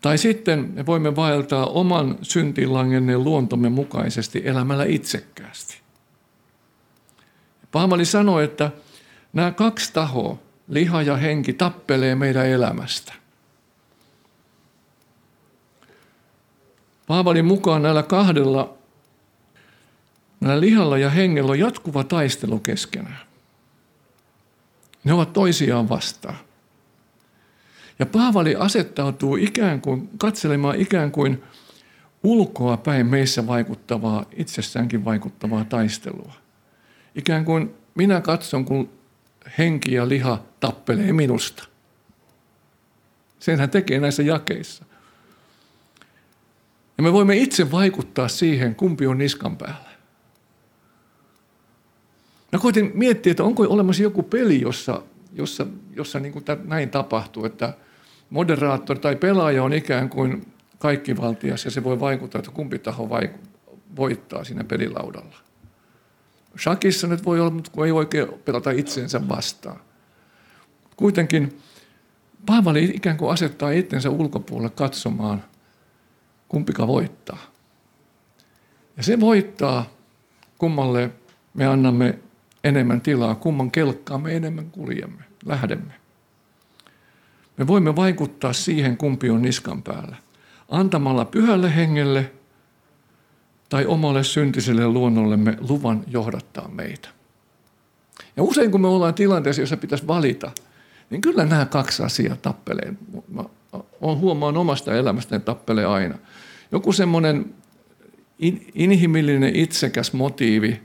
Tai 0.00 0.18
sitten 0.18 0.72
me 0.74 0.86
voimme 0.86 1.16
vaeltaa 1.16 1.66
oman 1.66 2.18
syntilangenneen 2.22 3.24
luontomme 3.24 3.68
mukaisesti 3.68 4.42
elämällä 4.44 4.84
itsekkäästi. 4.84 5.81
Paavali 7.72 8.04
sanoi, 8.04 8.44
että 8.44 8.70
nämä 9.32 9.50
kaksi 9.50 9.92
tahoa, 9.92 10.38
liha 10.68 11.02
ja 11.02 11.16
henki, 11.16 11.52
tappelee 11.52 12.14
meidän 12.14 12.46
elämästä. 12.46 13.12
Paavalin 17.06 17.44
mukaan 17.44 17.82
näillä 17.82 18.02
kahdella, 18.02 18.74
näillä 20.40 20.60
lihalla 20.60 20.98
ja 20.98 21.10
hengellä 21.10 21.50
on 21.50 21.58
jatkuva 21.58 22.04
taistelu 22.04 22.58
keskenään. 22.58 23.26
Ne 25.04 25.12
ovat 25.12 25.32
toisiaan 25.32 25.88
vastaan. 25.88 26.38
Ja 27.98 28.06
Paavali 28.06 28.56
asettautuu 28.56 29.36
ikään 29.36 29.80
kuin, 29.80 30.10
katselemaan 30.18 30.80
ikään 30.80 31.12
kuin 31.12 31.42
ulkoa 32.22 32.76
päin 32.76 33.06
meissä 33.06 33.46
vaikuttavaa, 33.46 34.24
itsessäänkin 34.36 35.04
vaikuttavaa 35.04 35.64
taistelua. 35.64 36.41
Ikään 37.14 37.44
kuin 37.44 37.74
minä 37.94 38.20
katson, 38.20 38.64
kun 38.64 38.88
henki 39.58 39.94
ja 39.94 40.08
liha 40.08 40.42
tappelee 40.60 41.12
minusta. 41.12 41.64
Sen 43.38 43.58
hän 43.58 43.70
tekee 43.70 44.00
näissä 44.00 44.22
jakeissa. 44.22 44.84
Ja 46.98 47.02
me 47.02 47.12
voimme 47.12 47.36
itse 47.36 47.70
vaikuttaa 47.70 48.28
siihen, 48.28 48.74
kumpi 48.74 49.06
on 49.06 49.18
niskan 49.18 49.56
päällä. 49.56 49.92
Mä 52.52 52.58
koitin 52.58 52.90
miettiä, 52.94 53.30
että 53.30 53.44
onko 53.44 53.62
olemassa 53.62 54.02
joku 54.02 54.22
peli, 54.22 54.60
jossa, 54.60 55.02
jossa, 55.32 55.66
jossa 55.96 56.20
niin 56.20 56.32
kuin 56.32 56.44
näin 56.64 56.90
tapahtuu, 56.90 57.44
että 57.44 57.74
moderaattori 58.30 59.00
tai 59.00 59.16
pelaaja 59.16 59.64
on 59.64 59.72
ikään 59.72 60.08
kuin 60.08 60.52
kaikkivaltias 60.78 61.64
ja 61.64 61.70
se 61.70 61.84
voi 61.84 62.00
vaikuttaa, 62.00 62.38
että 62.38 62.50
kumpi 62.50 62.78
taho 62.78 63.08
voittaa 63.96 64.44
siinä 64.44 64.64
pelilaudalla. 64.64 65.36
Shakissa 66.58 67.06
nyt 67.06 67.24
voi 67.24 67.40
olla, 67.40 67.50
mutta 67.50 67.70
kun 67.70 67.86
ei 67.86 67.92
oikein 67.92 68.28
pelata 68.44 68.70
itseensä 68.70 69.28
vastaan. 69.28 69.80
Kuitenkin 70.96 71.58
Paavali 72.46 72.84
ikään 72.94 73.16
kuin 73.16 73.32
asettaa 73.32 73.70
itsensä 73.70 74.10
ulkopuolelle 74.10 74.70
katsomaan, 74.70 75.44
kumpika 76.48 76.86
voittaa. 76.86 77.38
Ja 78.96 79.02
se 79.02 79.20
voittaa, 79.20 79.90
kummalle 80.58 81.10
me 81.54 81.66
annamme 81.66 82.18
enemmän 82.64 83.00
tilaa, 83.00 83.34
kumman 83.34 83.70
kelkkaa 83.70 84.18
me 84.18 84.36
enemmän 84.36 84.70
kuljemme, 84.70 85.24
lähdemme. 85.44 85.94
Me 87.56 87.66
voimme 87.66 87.96
vaikuttaa 87.96 88.52
siihen, 88.52 88.96
kumpi 88.96 89.30
on 89.30 89.42
niskan 89.42 89.82
päällä. 89.82 90.16
Antamalla 90.68 91.24
pyhälle 91.24 91.76
hengelle 91.76 92.32
tai 93.72 93.86
omalle 93.86 94.24
syntiselle 94.24 94.88
luonnollemme 94.88 95.56
luvan 95.60 96.04
johdattaa 96.06 96.68
meitä. 96.68 97.08
Ja 98.36 98.42
usein 98.42 98.70
kun 98.70 98.80
me 98.80 98.88
ollaan 98.88 99.14
tilanteessa, 99.14 99.62
jossa 99.62 99.76
pitäisi 99.76 100.06
valita, 100.06 100.50
niin 101.10 101.20
kyllä 101.20 101.44
nämä 101.44 101.64
kaksi 101.64 102.02
asiaa 102.02 102.36
tappelee. 102.36 102.94
Mä 103.28 103.44
huomaan 104.00 104.56
omasta 104.56 104.94
elämästäni, 104.94 105.42
tappelee 105.44 105.86
aina. 105.86 106.18
Joku 106.72 106.92
semmoinen 106.92 107.54
inhimillinen 108.74 109.56
itsekäs 109.56 110.12
motiivi 110.12 110.82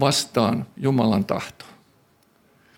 vastaan 0.00 0.66
Jumalan 0.76 1.24
tahto. 1.24 1.64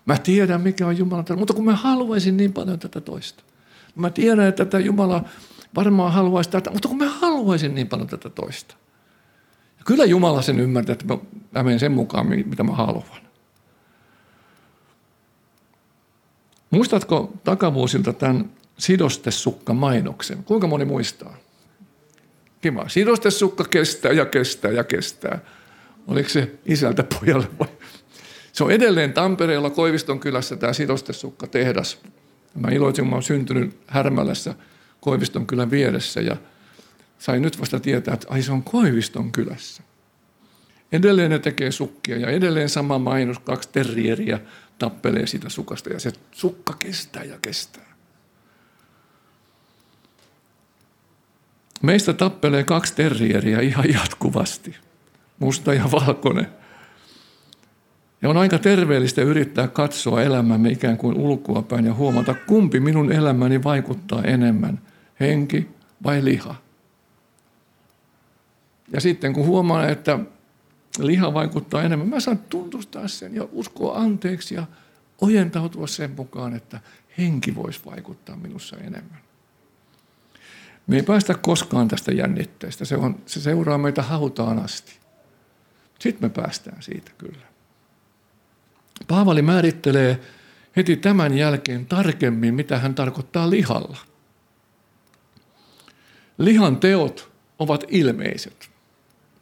Mä 0.05 0.17
tiedän, 0.17 0.61
mikä 0.61 0.87
on 0.87 0.97
Jumalan 0.97 1.25
tahto, 1.25 1.39
mutta 1.39 1.53
kun 1.53 1.65
mä 1.65 1.75
haluaisin 1.75 2.37
niin 2.37 2.53
paljon 2.53 2.79
tätä 2.79 3.01
toista. 3.01 3.43
Mä 3.95 4.09
tiedän, 4.09 4.47
että 4.47 4.65
tätä 4.65 4.79
Jumala 4.79 5.23
varmaan 5.75 6.13
haluaisi 6.13 6.49
tätä, 6.49 6.71
mutta 6.71 6.87
kun 6.87 6.97
mä 6.97 7.09
haluaisin 7.09 7.75
niin 7.75 7.87
paljon 7.87 8.07
tätä 8.07 8.29
toista. 8.29 8.75
Kyllä 9.85 10.05
Jumala 10.05 10.41
sen 10.41 10.59
ymmärtää, 10.59 10.93
että 10.93 11.05
mä, 11.51 11.63
menen 11.63 11.79
sen 11.79 11.91
mukaan, 11.91 12.27
mitä 12.27 12.63
mä 12.63 12.71
haluan. 12.71 13.21
Muistatko 16.71 17.33
takavuosilta 17.43 18.13
tämän 18.13 18.49
sidostesukka-mainoksen? 18.77 20.43
Kuinka 20.43 20.67
moni 20.67 20.85
muistaa? 20.85 21.37
Kiva. 22.61 22.89
Sidostesukka 22.89 23.63
kestää 23.63 24.11
ja 24.11 24.25
kestää 24.25 24.71
ja 24.71 24.83
kestää. 24.83 25.39
Oliko 26.07 26.29
se 26.29 26.51
isältä 26.65 27.03
pojalle 27.03 27.47
vai? 27.59 27.67
Se 28.53 28.63
on 28.63 28.71
edelleen 28.71 29.13
Tampereella 29.13 29.69
Koiviston 29.69 30.19
kylässä 30.19 30.55
tämä 30.55 30.73
sidostesukka 30.73 31.47
tehdas. 31.47 31.99
Mä 32.55 32.69
iloitsin, 32.69 33.03
kun 33.03 33.09
mä 33.09 33.15
olen 33.15 33.23
syntynyt 33.23 33.77
Härmälässä 33.87 34.55
Koiviston 35.01 35.47
kylän 35.47 35.71
vieressä 35.71 36.21
ja 36.21 36.37
sain 37.21 37.41
nyt 37.41 37.59
vasta 37.59 37.79
tietää, 37.79 38.13
että 38.13 38.27
ai 38.29 38.41
se 38.41 38.51
on 38.51 38.63
Koiviston 38.63 39.31
kylässä. 39.31 39.83
Edelleen 40.91 41.31
ne 41.31 41.39
tekee 41.39 41.71
sukkia 41.71 42.17
ja 42.17 42.29
edelleen 42.29 42.69
sama 42.69 42.99
mainos, 42.99 43.39
kaksi 43.39 43.69
terrieriä 43.71 44.39
tappelee 44.79 45.27
sitä 45.27 45.49
sukasta 45.49 45.89
ja 45.89 45.99
se 45.99 46.11
sukka 46.31 46.73
kestää 46.79 47.23
ja 47.23 47.37
kestää. 47.41 47.95
Meistä 51.81 52.13
tappelee 52.13 52.63
kaksi 52.63 52.95
terrieriä 52.95 53.59
ihan 53.59 53.93
jatkuvasti, 53.93 54.75
musta 55.39 55.73
ja 55.73 55.89
valkoinen. 55.91 56.47
Ja 58.21 58.29
on 58.29 58.37
aika 58.37 58.59
terveellistä 58.59 59.21
yrittää 59.21 59.67
katsoa 59.67 60.23
elämämme 60.23 60.69
ikään 60.69 60.97
kuin 60.97 61.17
ulkoapäin 61.17 61.85
ja 61.85 61.93
huomata, 61.93 62.35
kumpi 62.47 62.79
minun 62.79 63.11
elämäni 63.11 63.63
vaikuttaa 63.63 64.23
enemmän, 64.23 64.81
henki 65.19 65.67
vai 66.03 66.25
liha. 66.25 66.70
Ja 68.93 69.01
sitten 69.01 69.33
kun 69.33 69.45
huomaan, 69.45 69.89
että 69.89 70.19
liha 70.99 71.33
vaikuttaa 71.33 71.83
enemmän, 71.83 72.09
mä 72.09 72.19
saan 72.19 72.37
tuntustaa 72.37 73.07
sen 73.07 73.35
ja 73.35 73.47
uskoa 73.51 73.97
anteeksi 73.97 74.55
ja 74.55 74.65
ojentautua 75.21 75.87
sen 75.87 76.11
mukaan, 76.17 76.55
että 76.55 76.79
henki 77.17 77.55
voisi 77.55 77.81
vaikuttaa 77.85 78.35
minussa 78.35 78.77
enemmän. 78.77 79.21
Me 80.87 80.95
ei 80.95 81.03
päästä 81.03 81.33
koskaan 81.33 81.87
tästä 81.87 82.11
jännitteestä. 82.11 82.85
Se, 82.85 82.95
on, 82.95 83.19
se 83.25 83.41
seuraa 83.41 83.77
meitä 83.77 84.01
hautaan 84.01 84.59
asti. 84.59 84.99
Sitten 85.99 86.29
me 86.29 86.33
päästään 86.33 86.81
siitä 86.81 87.11
kyllä. 87.17 87.45
Paavali 89.07 89.41
määrittelee 89.41 90.19
heti 90.75 90.95
tämän 90.95 91.37
jälkeen 91.37 91.85
tarkemmin, 91.85 92.53
mitä 92.53 92.79
hän 92.79 92.95
tarkoittaa 92.95 93.49
lihalla. 93.49 93.97
Lihan 96.37 96.77
teot 96.77 97.31
ovat 97.59 97.83
ilmeiset. 97.87 98.70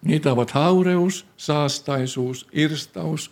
Niitä 0.02 0.32
ovat 0.32 0.52
haureus, 0.52 1.26
saastaisuus, 1.38 2.48
irstaus, 2.54 3.32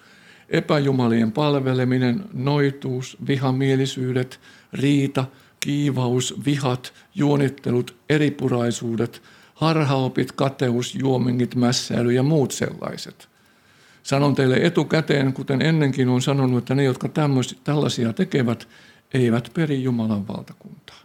epäjumalien 0.50 1.32
palveleminen, 1.32 2.24
noituus, 2.34 3.18
vihamielisyydet, 3.28 4.40
riita, 4.74 5.26
kiivaus, 5.60 6.34
vihat, 6.46 6.94
juonittelut, 7.16 7.96
eripuraisuudet, 8.10 9.22
harhaopit, 9.54 10.32
kateus, 10.32 10.96
juomingit, 10.96 11.56
mässäily 11.56 12.14
ja 12.14 12.24
muut 12.24 12.52
sellaiset. 12.52 13.30
Sanon 14.04 14.36
teille 14.36 14.56
etukäteen, 14.56 15.34
kuten 15.34 15.62
ennenkin 15.62 16.10
on 16.10 16.22
sanonut, 16.22 16.58
että 16.58 16.76
ne, 16.76 16.84
jotka 16.84 17.10
tällaisia 17.64 18.14
tekevät, 18.14 18.68
eivät 19.14 19.52
peri 19.54 19.84
Jumalan 19.84 20.28
valtakuntaa. 20.28 21.00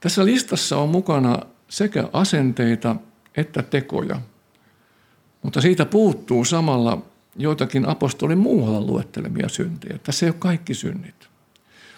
Tässä 0.00 0.24
listassa 0.24 0.76
on 0.76 0.88
mukana 0.88 1.38
sekä 1.68 2.08
asenteita 2.12 2.96
että 3.36 3.62
tekoja, 3.62 4.20
mutta 5.42 5.60
siitä 5.60 5.84
puuttuu 5.84 6.44
samalla 6.44 7.02
joitakin 7.36 7.88
apostolin 7.88 8.38
muualla 8.38 8.80
luettelemia 8.80 9.48
syntejä. 9.48 9.98
Tässä 9.98 10.26
ei 10.26 10.30
ole 10.30 10.36
kaikki 10.38 10.74
synnit. 10.74 11.28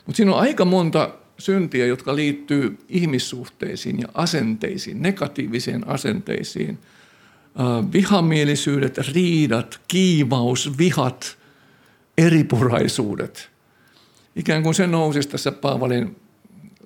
Mutta 0.07 0.17
siinä 0.17 0.33
on 0.33 0.41
aika 0.41 0.65
monta 0.65 1.15
syntiä, 1.39 1.87
jotka 1.87 2.17
liittyy 2.17 2.79
ihmissuhteisiin 2.89 4.01
ja 4.01 4.09
asenteisiin, 4.15 5.03
negatiivisiin 5.03 5.89
asenteisiin. 5.89 6.79
Vihamielisyydet, 7.93 8.99
riidat, 8.99 9.81
kiivaus, 9.89 10.79
vihat, 10.79 11.39
eripuraisuudet. 12.19 13.51
Ikään 14.37 14.63
kuin 14.63 14.75
se 14.75 14.87
nousisi 14.87 15.29
tässä 15.29 15.53
Paavalin 15.53 16.17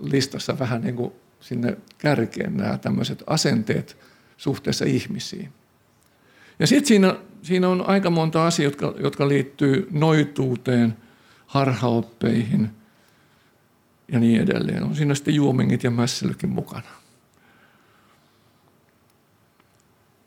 listassa 0.00 0.58
vähän 0.58 0.82
niin 0.82 0.96
kuin 0.96 1.12
sinne 1.40 1.76
kärkeen 1.98 2.56
nämä 2.56 2.78
tämmöiset 2.78 3.22
asenteet 3.26 3.96
suhteessa 4.40 4.84
ihmisiin. 4.84 5.52
Ja 6.58 6.66
sitten 6.66 6.86
siinä, 6.86 7.16
siinä 7.42 7.68
on 7.68 7.88
aika 7.88 8.10
monta 8.10 8.46
asiaa, 8.46 8.64
jotka, 8.64 8.94
jotka 8.98 9.28
liittyy 9.28 9.88
noituuteen, 9.90 10.96
harhaoppeihin 11.46 12.70
ja 14.12 14.20
niin 14.20 14.40
edelleen. 14.40 14.82
On 14.82 14.96
siinä 14.96 15.14
sitten 15.14 15.34
juomingit 15.34 15.84
ja 15.84 15.90
mässelykin 15.90 16.48
mukana. 16.48 16.88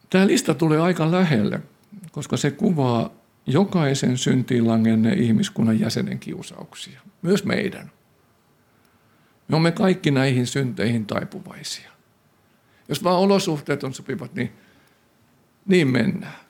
Tämä 0.10 0.28
lista 0.28 0.54
tulee 0.54 0.82
aika 0.82 1.12
lähelle, 1.12 1.60
koska 2.12 2.38
se 2.38 2.52
kuvaa 2.52 3.10
jokaisen 3.45 4.17
syntiin 4.17 4.67
langenneen 4.67 5.19
ihmiskunnan 5.19 5.80
jäsenen 5.80 6.19
kiusauksia, 6.19 7.02
myös 7.21 7.43
meidän. 7.43 7.91
Me 9.47 9.56
olemme 9.56 9.71
kaikki 9.71 10.12
näihin 10.12 10.47
synteihin 10.47 11.06
taipuvaisia. 11.06 11.92
Jos 12.89 13.04
vaan 13.04 13.19
olosuhteet 13.19 13.84
on 13.84 13.93
sopivat, 13.93 14.36
niin 14.36 14.52
niin 15.65 15.88
mennään. 15.88 16.43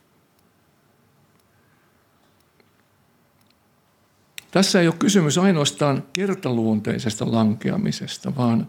Tässä 4.52 4.82
ei 4.82 4.88
ole 4.88 4.96
kysymys 5.00 5.38
ainoastaan 5.38 6.04
kertaluonteisesta 6.14 7.32
lankeamisesta, 7.32 8.36
vaan 8.36 8.68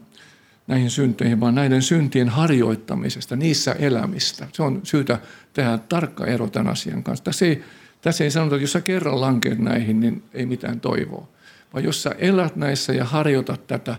näihin 0.67 0.91
synteihin, 0.91 1.41
vaan 1.41 1.55
näiden 1.55 1.83
syntien 1.83 2.29
harjoittamisesta, 2.29 3.37
niissä 3.37 3.73
elämistä. 3.73 4.49
Se 4.53 4.63
on 4.63 4.81
syytä 4.83 5.19
tehdä 5.53 5.79
tarkka 5.79 6.27
ero 6.27 6.51
tämän 6.51 6.73
asian 6.73 7.03
kanssa. 7.03 7.25
Tässä 7.25 7.47
ei, 7.47 7.65
tässä 8.01 8.25
ei 8.25 8.31
sanota, 8.31 8.55
että 8.55 8.63
jos 8.63 8.73
sä 8.73 8.81
kerran 8.81 9.21
lankeet 9.21 9.59
näihin, 9.59 10.01
niin 10.01 10.23
ei 10.35 10.47
mitään 10.47 10.81
toivoa. 10.81 11.29
Vaan 11.73 11.85
jos 11.85 12.03
sä 12.03 12.15
elät 12.19 12.57
näissä 12.57 12.93
ja 12.93 13.05
harjoitat 13.05 13.67
tätä, 13.67 13.97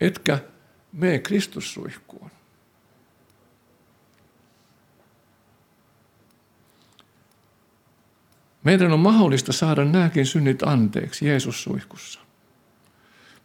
etkä 0.00 0.38
mene 0.92 1.18
Kristussuihkuun. 1.18 2.30
Meidän 8.64 8.92
on 8.92 9.00
mahdollista 9.00 9.52
saada 9.52 9.84
nämäkin 9.84 10.26
synnit 10.26 10.62
anteeksi 10.62 11.26
Jeesus-suihkussa. 11.26 12.20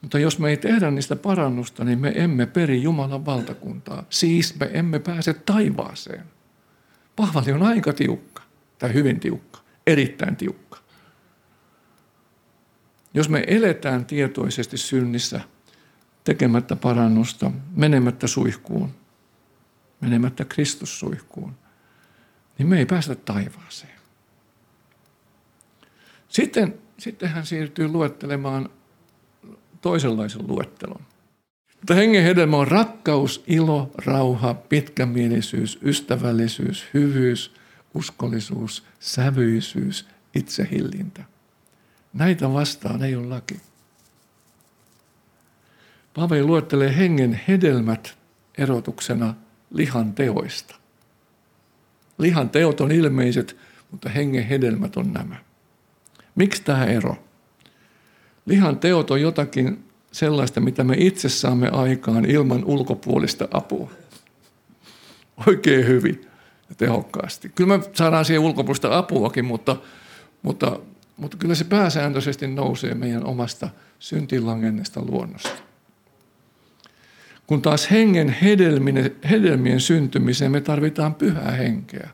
Mutta 0.02 0.20
jos 0.20 0.40
me 0.40 0.50
ei 0.50 0.58
tehdä 0.58 0.92
niistä 0.92 1.16
parannusta, 1.16 1.84
niin 1.84 2.00
me 2.00 2.12
emme 2.16 2.46
peri 2.46 2.84
Jumalan 2.84 3.26
valtakuntaa. 3.26 4.04
Siis 4.10 4.60
me 4.60 4.70
emme 4.74 5.00
pääse 5.00 5.34
taivaaseen. 5.34 6.26
Pahvali 7.16 7.52
on 7.52 7.64
aika 7.64 7.94
tiukka, 7.94 8.44
tai 8.80 8.94
hyvin 8.94 9.20
tiukka, 9.20 9.60
erittäin 9.88 10.36
tiukka. 10.36 10.80
Jos 13.14 13.30
me 13.30 13.44
eletään 13.48 14.06
tietoisesti 14.06 14.78
synnissä, 14.78 15.42
tekemättä 16.24 16.76
parannusta, 16.76 17.52
menemättä 17.76 18.28
suihkuun, 18.28 18.92
menemättä 20.02 20.46
Kristussuihkuun, 20.46 21.56
niin 22.58 22.68
me 22.68 22.78
ei 22.78 22.86
päästä 22.86 23.16
taivaaseen. 23.16 23.99
Sitten, 26.30 26.80
sitten 26.98 27.30
hän 27.30 27.46
siirtyy 27.46 27.88
luettelemaan 27.88 28.70
toisenlaisen 29.82 30.48
luettelon. 30.48 31.02
Mutta 31.76 31.94
hengen 31.94 32.24
hedelmä 32.24 32.58
on 32.58 32.68
rakkaus, 32.68 33.44
ilo, 33.48 33.92
rauha, 34.06 34.54
pitkämielisyys, 34.54 35.80
ystävällisyys, 35.84 36.86
hyvyys, 36.94 37.54
uskollisuus, 37.94 38.84
sävyisyys, 39.00 40.08
itsehillintä. 40.36 41.24
Näitä 42.14 42.54
vastaan 42.54 43.04
ei 43.04 43.16
ole 43.16 43.28
laki. 43.28 43.62
Paavali 46.14 46.44
luettelee 46.44 46.98
hengen 46.98 47.42
hedelmät 47.48 48.18
erotuksena 48.58 49.34
lihan 49.72 50.14
teoista. 50.14 50.76
Lihan 52.18 52.50
teot 52.50 52.82
on 52.82 52.92
ilmeiset, 52.92 53.58
mutta 53.92 54.10
hengen 54.10 54.48
hedelmät 54.48 54.98
on 54.98 55.14
nämä. 55.14 55.36
Miksi 56.36 56.64
tämä 56.64 56.86
ero? 56.86 57.16
Lihan 58.46 58.80
teot 58.80 59.12
on 59.12 59.22
jotakin 59.22 59.84
sellaista, 60.12 60.60
mitä 60.60 60.84
me 60.84 60.96
itse 60.98 61.30
saamme 61.30 61.70
aikaan 61.70 62.26
ilman 62.26 62.66
ulkopuolista 62.66 63.48
apua. 63.52 63.92
Oikein 65.48 65.88
hyvin 65.88 66.22
ja 66.70 66.76
tehokkaasti. 66.76 67.50
Kyllä 67.50 67.78
me 67.78 67.84
saadaan 67.94 68.26
siihen 68.26 68.42
ulkopuolista 68.42 68.98
apuakin, 68.98 69.46
mutta, 69.46 69.76
mutta, 70.42 70.80
mutta 71.18 71.38
kyllä 71.38 71.56
se 71.56 71.64
pääsääntöisesti 71.64 72.48
nousee 72.48 72.94
meidän 72.94 73.26
omasta 73.26 73.70
syntilangennesta 74.00 75.02
luonnosta. 75.02 75.64
Kun 77.48 77.62
taas 77.62 77.92
hengen 77.92 78.30
hedelmien, 78.30 79.16
hedelmien 79.30 79.80
syntymiseen 79.80 80.52
me 80.52 80.62
tarvitaan 80.62 81.16
pyhää 81.16 81.52
henkeä. 81.52 82.10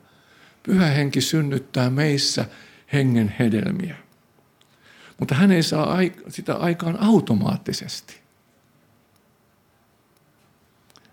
Pyhä 0.64 0.86
henki 0.86 1.22
synnyttää 1.22 1.90
meissä 1.90 2.46
hengen 2.94 3.36
hedelmiä. 3.40 4.05
Mutta 5.20 5.36
hän 5.36 5.52
ei 5.52 5.64
saa 5.64 5.98
sitä 6.30 6.56
aikaan 6.56 7.00
automaattisesti. 7.00 8.22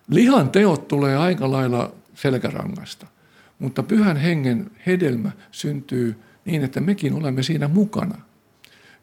Lihan 0.09 0.51
teot 0.51 0.89
tulee 0.89 1.17
aika 1.17 1.51
lailla 1.51 1.95
selkärangasta, 2.15 3.07
mutta 3.59 3.83
pyhän 3.83 4.17
hengen 4.17 4.71
hedelmä 4.87 5.31
syntyy 5.51 6.23
niin, 6.45 6.65
että 6.65 6.81
mekin 6.81 7.15
olemme 7.15 7.43
siinä 7.43 7.69
mukana. 7.69 8.19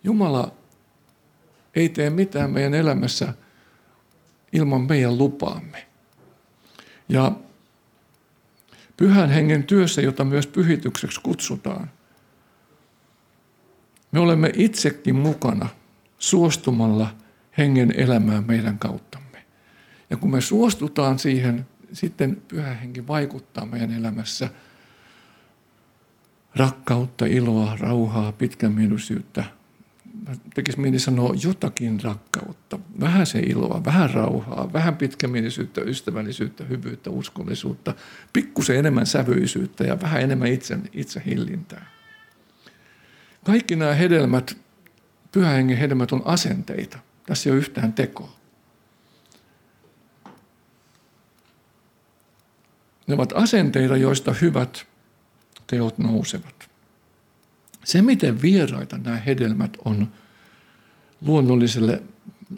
Jumala 0.03 0.53
ei 1.75 1.89
tee 1.89 2.09
mitään 2.09 2.51
meidän 2.51 2.73
elämässä 2.73 3.33
ilman 4.53 4.81
meidän 4.81 5.17
lupaamme. 5.17 5.87
Ja 7.09 7.31
pyhän 8.97 9.29
hengen 9.29 9.63
työssä, 9.63 10.01
jota 10.01 10.23
myös 10.23 10.47
pyhitykseksi 10.47 11.21
kutsutaan, 11.21 11.91
me 14.11 14.19
olemme 14.19 14.51
itsekin 14.55 15.15
mukana 15.15 15.69
suostumalla 16.19 17.15
hengen 17.57 17.93
elämään 17.97 18.43
meidän 18.47 18.79
kauttamme. 18.79 19.45
Ja 20.09 20.17
kun 20.17 20.31
me 20.31 20.41
suostutaan 20.41 21.19
siihen, 21.19 21.65
sitten 21.93 22.41
pyhä 22.47 22.73
henki 22.73 23.07
vaikuttaa 23.07 23.65
meidän 23.65 23.91
elämässä 23.91 24.49
rakkautta, 26.55 27.25
iloa, 27.25 27.77
rauhaa, 27.79 28.31
pitkämielisyyttä. 28.31 29.43
Tekisi 30.55 30.79
mieli 30.79 30.99
sanoa 30.99 31.33
jotakin 31.43 32.03
rakkautta, 32.03 32.79
vähän 32.99 33.25
se 33.25 33.39
iloa, 33.39 33.81
vähän 33.85 34.09
rauhaa, 34.09 34.73
vähän 34.73 34.97
pitkämielisyyttä, 34.97 35.81
ystävällisyyttä, 35.81 36.63
hyvyyttä, 36.63 37.09
uskollisuutta, 37.09 37.93
pikkusen 38.33 38.77
enemmän 38.77 39.05
sävyisyyttä 39.05 39.83
ja 39.83 40.01
vähän 40.01 40.21
enemmän 40.21 40.47
itse, 40.47 40.77
itse 40.93 41.21
hillintää. 41.25 41.98
Kaikki 43.49 43.75
nämä 43.75 43.93
hedelmät, 43.93 44.57
pyhähengen 45.31 45.77
hedelmät 45.77 46.11
on 46.11 46.21
asenteita. 46.25 46.99
Tässä 47.25 47.49
ei 47.49 47.51
ole 47.51 47.59
yhtään 47.59 47.93
tekoa. 47.93 48.35
Ne 53.07 53.15
ovat 53.15 53.33
asenteita, 53.35 53.97
joista 53.97 54.33
hyvät 54.41 54.85
teot 55.67 55.97
nousevat. 55.97 56.69
Se, 57.83 58.01
miten 58.01 58.41
vieraita 58.41 58.97
nämä 58.97 59.17
hedelmät 59.17 59.77
on 59.85 60.11
luonnolliselle, 61.21 62.03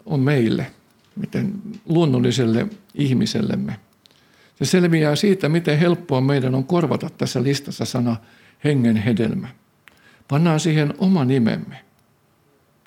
on 0.06 0.20
meille, 0.20 0.70
miten 1.16 1.62
luonnolliselle 1.84 2.66
ihmisellemme. 2.94 3.80
Se 4.58 4.64
selviää 4.64 5.16
siitä, 5.16 5.48
miten 5.48 5.78
helppoa 5.78 6.20
meidän 6.20 6.54
on 6.54 6.64
korvata 6.64 7.10
tässä 7.10 7.42
listassa 7.42 7.84
sana 7.84 8.16
hengen 8.64 8.96
hedelmä. 8.96 9.61
Pannaan 10.32 10.60
siihen 10.60 10.94
oma 10.98 11.24
nimemme. 11.24 11.84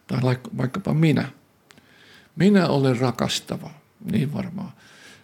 Tai 0.08 0.20
vaikkapa 0.58 0.94
minä. 0.94 1.28
Minä 2.36 2.68
olen 2.68 3.00
rakastava, 3.00 3.70
niin 4.12 4.34
varmaan. 4.34 4.72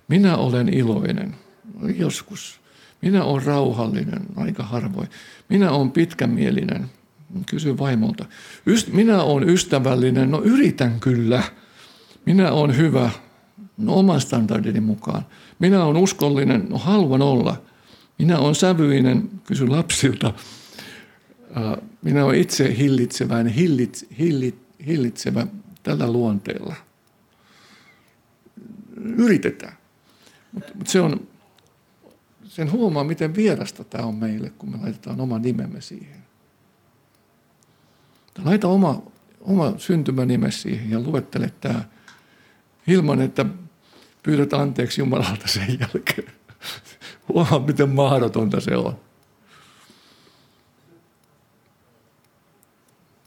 Minä 0.08 0.38
olen 0.38 0.74
iloinen, 0.74 1.36
joskus. 1.96 2.60
Minä 3.02 3.24
olen 3.24 3.46
rauhallinen, 3.46 4.22
aika 4.36 4.64
harvoin. 4.64 5.10
Minä 5.50 5.72
olen 5.72 5.92
pitkämielinen, 5.92 6.90
kysy 7.46 7.78
vaimolta. 7.78 8.26
Yst- 8.70 8.94
minä 8.94 9.22
olen 9.22 9.50
ystävällinen, 9.50 10.32
no 10.32 10.42
yritän 10.44 11.00
kyllä. 11.00 11.44
Minä 12.26 12.52
olen 12.52 12.78
hyvä, 12.78 13.10
no 13.78 13.94
oman 13.94 14.22
standardini 14.22 14.80
mukaan. 14.80 15.26
Minä 15.60 15.84
olen 15.84 16.04
uskollinen, 16.04 16.66
no 16.70 16.78
haluan 16.78 17.22
olla. 17.22 17.62
Minä 18.20 18.40
olen 18.40 18.56
sävyinen, 18.56 19.30
kysy 19.46 19.68
lapsilta 19.68 20.34
minä 22.02 22.26
olen 22.26 22.40
itse 22.40 22.78
hillitsevä, 22.78 23.44
hillit, 23.44 24.08
hillit, 24.20 24.56
hillitsevä 24.86 25.48
tällä 25.84 26.12
luonteella. 26.12 26.76
Yritetään. 29.04 29.78
Mutta 30.52 30.72
mut 30.76 30.88
se 30.88 31.02
on, 31.02 31.28
sen 32.44 32.72
huomaa, 32.72 33.04
miten 33.04 33.36
vierasta 33.36 33.84
tämä 33.84 34.06
on 34.06 34.16
meille, 34.16 34.50
kun 34.50 34.72
me 34.72 34.78
laitetaan 34.78 35.22
oma 35.22 35.40
nimemme 35.40 35.82
siihen. 35.82 36.22
Laita 38.44 38.68
oma, 38.68 39.04
oma 39.42 39.74
syntymänime 39.78 40.52
siihen 40.52 40.92
ja 40.92 41.00
luettele 41.00 41.54
tämä 41.62 41.84
ilman, 42.88 43.22
että 43.22 43.46
pyydät 44.24 44.54
anteeksi 44.54 45.02
Jumalalta 45.02 45.48
sen 45.48 45.80
jälkeen. 45.80 46.34
Huomaa, 47.34 47.60
miten 47.60 47.90
mahdotonta 47.90 48.60
se 48.60 48.76
on. 48.76 49.11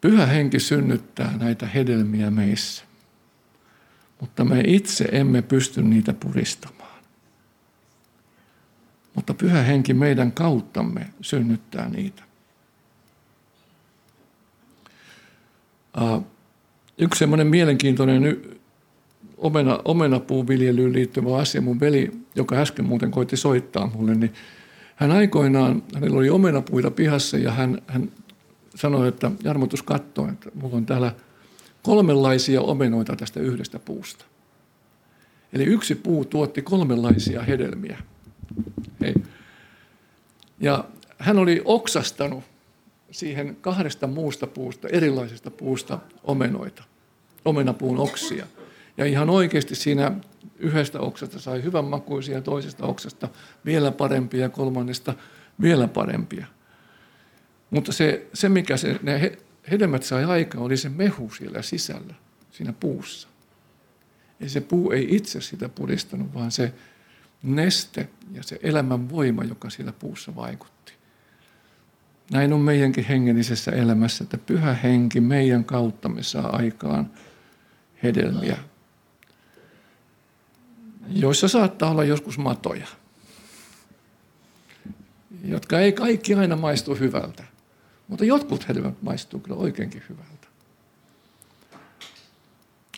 Pyhä 0.05 0.27
henki 0.27 0.61
synnyttää 0.61 1.37
näitä 1.41 1.67
hedelmiä 1.67 2.31
meissä, 2.31 2.85
mutta 4.21 4.45
me 4.45 4.63
itse 4.67 5.09
emme 5.13 5.43
pysty 5.43 5.83
niitä 5.83 6.13
puristamaan. 6.13 7.03
Mutta 9.15 9.35
pyhä 9.35 9.63
henki 9.63 9.95
meidän 9.95 10.33
kauttamme 10.33 11.07
synnyttää 11.21 11.89
niitä. 11.89 12.23
Yksi 16.99 17.19
semmoinen 17.19 17.47
mielenkiintoinen 17.47 18.37
omena, 19.37 19.79
omenapuuviljelyyn 19.85 20.93
liittyvä 20.93 21.37
asia. 21.37 21.61
Mun 21.61 21.81
veli, 21.81 22.13
joka 22.35 22.57
äsken 22.57 22.85
muuten 22.85 23.11
koitti 23.11 23.37
soittaa 23.37 23.87
mulle, 23.87 24.15
niin 24.15 24.33
hän 24.97 25.13
aikoinaan, 25.13 25.83
hänellä 25.95 26.19
oli 26.19 26.31
omenapuita 26.31 26.91
pihassa 26.91 27.39
ja 27.39 27.51
hän, 27.51 27.83
hän 27.87 28.13
sanoi, 28.75 29.09
että 29.09 29.31
Jarmotus 29.45 29.83
katsoo, 29.83 30.29
että 30.29 30.51
mulla 30.55 30.77
on 30.77 30.87
täällä 30.87 31.15
kolmenlaisia 31.83 32.61
omenoita 32.61 33.17
tästä 33.17 33.41
yhdestä 33.41 33.79
puusta. 33.79 34.25
Eli 35.53 35.65
yksi 35.65 35.95
puu 35.95 36.25
tuotti 36.25 36.63
kolmenlaisia 36.63 37.43
hedelmiä. 37.43 37.99
Hei. 39.01 39.15
Ja 40.61 40.85
hän 41.19 41.39
oli 41.39 41.63
oksastanut 41.65 42.45
siihen 43.11 43.57
kahdesta 43.61 44.07
muusta 44.07 44.47
puusta, 44.47 44.89
erilaisesta 44.89 45.51
puusta 45.51 45.99
omenoita, 46.25 46.85
omenapuun 47.45 47.99
oksia. 47.99 48.47
Ja 48.97 49.05
ihan 49.05 49.31
oikeasti 49.31 49.75
siinä 49.75 50.13
yhdestä 50.59 51.01
oksasta 51.01 51.39
sai 51.39 51.63
hyvän 51.63 51.85
makuisia, 51.85 52.41
toisesta 52.41 52.87
oksasta 52.87 53.29
vielä 53.65 53.91
parempia 53.91 54.41
ja 54.41 54.49
kolmannesta 54.49 55.15
vielä 55.61 55.89
parempia. 55.89 56.47
Mutta 57.75 57.93
se, 57.93 58.27
se 58.35 58.49
mikä 58.49 58.77
se, 58.77 58.99
ne 59.03 59.39
hedelmät 59.71 60.03
sai 60.03 60.25
aika, 60.25 60.59
oli 60.59 60.77
se 60.77 60.89
mehu 60.89 61.31
siellä 61.31 61.63
sisällä, 61.63 62.15
siinä 62.51 62.73
puussa. 62.73 63.29
Ei 64.41 64.49
se 64.49 64.61
puu 64.61 64.91
ei 64.91 65.17
itse 65.17 65.41
sitä 65.41 65.69
puristanut, 65.69 66.35
vaan 66.35 66.53
se 66.53 66.75
neste 67.43 68.09
ja 68.33 68.43
se 68.43 68.59
elämän 68.63 69.11
voima, 69.11 69.45
joka 69.45 69.71
siellä 69.71 69.93
puussa 69.93 70.37
vaikutti. 70.37 70.93
Näin 72.31 72.53
on 72.53 72.61
meidänkin 72.61 73.05
hengellisessä 73.05 73.71
elämässä, 73.71 74.25
että 74.25 74.39
pyhä 74.39 74.75
henki 74.75 75.21
meidän 75.21 75.65
kauttamme 75.65 76.23
saa 76.23 76.57
aikaan 76.57 77.11
hedelmiä, 78.03 78.59
joissa 81.09 81.49
saattaa 81.49 81.91
olla 81.91 82.05
joskus 82.05 82.39
matoja, 82.39 82.87
jotka 85.45 85.81
ei 85.81 85.93
kaikki 85.93 86.35
aina 86.35 86.57
maistu 86.57 86.95
hyvältä. 86.95 87.54
Mutta 88.09 88.25
jotkut 88.25 88.69
hedelmät 88.69 89.03
maistuu 89.03 89.41
kyllä 89.41 89.57
oikeinkin 89.57 90.03
hyvältä. 90.09 90.49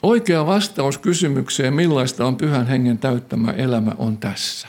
Oikea 0.03 0.47
vastaus 0.47 0.99
kysymykseen, 0.99 1.75
millaista 1.75 2.27
on 2.27 2.37
pyhän 2.37 2.67
hengen 2.67 2.99
täyttämä 2.99 3.51
elämä, 3.51 3.93
on 3.99 4.19
tässä. 4.19 4.69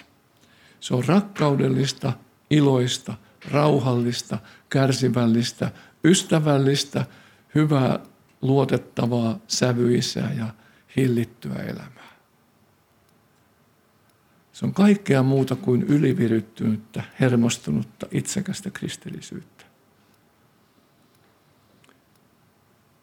Se 0.79 0.95
on 0.95 1.05
rakkaudellista, 1.05 2.13
iloista, 2.49 3.13
rauhallista, 3.51 4.37
kärsivällistä, 4.69 5.71
ystävällistä, 6.03 7.05
hyvää, 7.55 7.99
luotettavaa, 8.41 9.39
sävyisää 9.47 10.33
ja 10.33 10.47
hillittyä 10.97 11.55
elämää. 11.55 12.07
Se 14.53 14.65
on 14.65 14.73
kaikkea 14.73 15.23
muuta 15.23 15.55
kuin 15.55 15.83
yliviryttynyttä, 15.83 17.03
hermostunutta, 17.19 18.07
itsekästä 18.11 18.69
kristillisyyttä. 18.69 19.56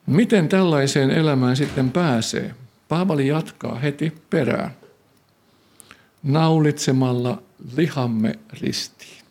Miten 0.07 0.49
tällaiseen 0.49 1.11
elämään 1.11 1.57
sitten 1.57 1.91
pääsee? 1.91 2.55
Paavali 2.89 3.27
jatkaa 3.27 3.75
heti 3.75 4.13
perään. 4.31 4.71
Naulitsemalla 6.23 7.43
lihamme 7.77 8.39
ristiin. 8.61 9.25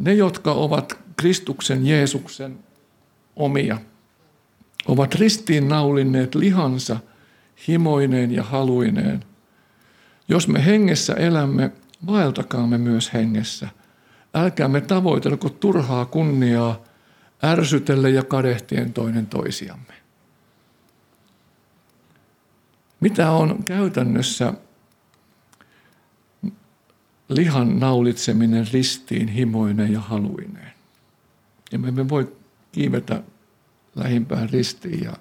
Ne, 0.00 0.14
jotka 0.14 0.52
ovat 0.52 0.98
Kristuksen 1.16 1.86
Jeesuksen 1.86 2.58
omia, 3.36 3.78
ovat 4.88 5.14
ristiin 5.14 5.68
naulinneet 5.68 6.34
lihansa 6.34 6.96
himoineen 7.68 8.32
ja 8.32 8.42
haluineen. 8.42 9.24
Jos 10.28 10.48
me 10.48 10.64
hengessä 10.64 11.14
elämme, 11.14 11.70
vaeltakaamme 12.06 12.78
myös 12.78 13.12
hengessä. 13.12 13.68
Älkäämme 14.34 14.80
tavoitelko 14.80 15.48
turhaa 15.48 16.04
kunniaa, 16.04 16.82
ärsytelle 17.44 18.10
ja 18.10 18.24
kadehtien 18.24 18.92
toinen 18.92 19.26
toisiamme. 19.26 19.94
Mitä 23.00 23.30
on 23.30 23.64
käytännössä 23.64 24.52
lihan 27.28 27.78
naulitseminen 27.78 28.66
ristiin 28.72 29.28
himoineen 29.28 29.92
ja 29.92 30.00
haluineen? 30.00 30.72
Ja 31.72 31.78
me 31.78 31.88
emme 31.88 32.08
voi 32.08 32.36
kiivetä 32.72 33.22
lähimpään 33.94 34.50
ristiin 34.50 35.04
ja 35.04 35.12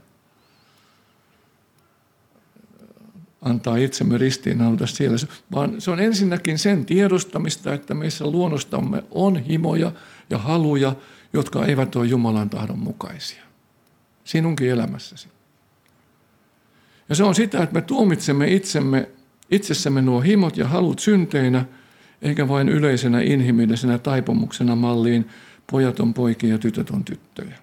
antaa 3.42 3.76
itsemme 3.76 4.18
ristiin 4.18 4.58
naulita 4.58 4.88
siellä, 4.88 5.18
vaan 5.52 5.82
se 5.82 5.92
on 5.92 6.00
ensinnäkin 6.00 6.60
sen 6.60 6.86
tiedostamista, 6.86 7.74
että 7.74 7.94
meissä 7.94 8.26
luonnostamme 8.26 9.04
on 9.12 9.38
himoja 9.38 9.92
ja 10.30 10.38
haluja, 10.38 10.96
jotka 11.36 11.66
eivät 11.66 11.96
ole 11.96 12.06
Jumalan 12.06 12.50
tahdon 12.50 12.80
mukaisia. 12.80 13.44
Sinunkin 14.24 14.70
elämässäsi. 14.70 15.28
Ja 17.10 17.16
se 17.16 17.24
on 17.24 17.36
sitä, 17.36 17.64
että 17.64 17.76
me 17.76 17.82
tuomitsemme 17.82 18.48
itsemme, 18.48 19.10
itsessämme 19.52 20.02
nuo 20.02 20.22
himot 20.22 20.58
ja 20.58 20.68
halut 20.68 21.00
synteinä, 21.00 21.66
eikä 22.22 22.48
vain 22.48 22.70
yleisenä 22.70 23.22
inhimillisenä 23.22 23.98
taipumuksena 23.98 24.76
malliin 24.76 25.30
pojat 25.72 26.00
on 26.00 26.14
poikia 26.14 26.50
ja 26.50 26.58
tytöt 26.58 26.90
on 26.90 27.04
tyttöjä. 27.04 27.56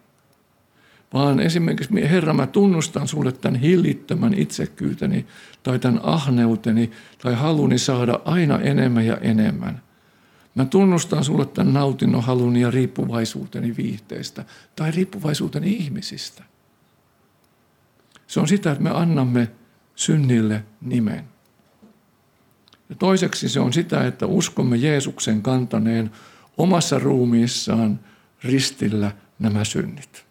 Vaan 1.14 1.40
esimerkiksi, 1.40 2.10
Herra, 2.10 2.32
mä 2.34 2.46
tunnustan 2.46 3.08
sulle 3.08 3.32
tämän 3.32 3.60
hillittömän 3.60 4.34
itsekyyteni 4.34 5.26
tai 5.62 5.78
tämän 5.78 6.00
ahneuteni 6.02 6.90
tai 7.22 7.34
haluni 7.34 7.78
saada 7.78 8.20
aina 8.24 8.58
enemmän 8.58 9.06
ja 9.06 9.16
enemmän– 9.16 9.82
Mä 10.54 10.64
tunnustan 10.64 11.24
sulle 11.24 11.46
tämän 11.46 11.74
nautinnon 11.74 12.22
halun 12.22 12.56
ja 12.56 12.70
riippuvaisuuteni 12.70 13.76
viihteistä 13.76 14.44
tai 14.76 14.90
riippuvaisuuteni 14.90 15.72
ihmisistä. 15.72 16.44
Se 18.26 18.40
on 18.40 18.48
sitä, 18.48 18.72
että 18.72 18.84
me 18.84 18.90
annamme 18.90 19.48
synnille 19.94 20.64
nimen. 20.80 21.24
Ja 22.88 22.96
toiseksi 22.96 23.48
se 23.48 23.60
on 23.60 23.72
sitä, 23.72 24.06
että 24.06 24.26
uskomme 24.26 24.76
Jeesuksen 24.76 25.42
kantaneen 25.42 26.10
omassa 26.58 26.98
ruumiissaan 26.98 28.00
ristillä 28.44 29.12
nämä 29.38 29.64
synnit. 29.64 30.26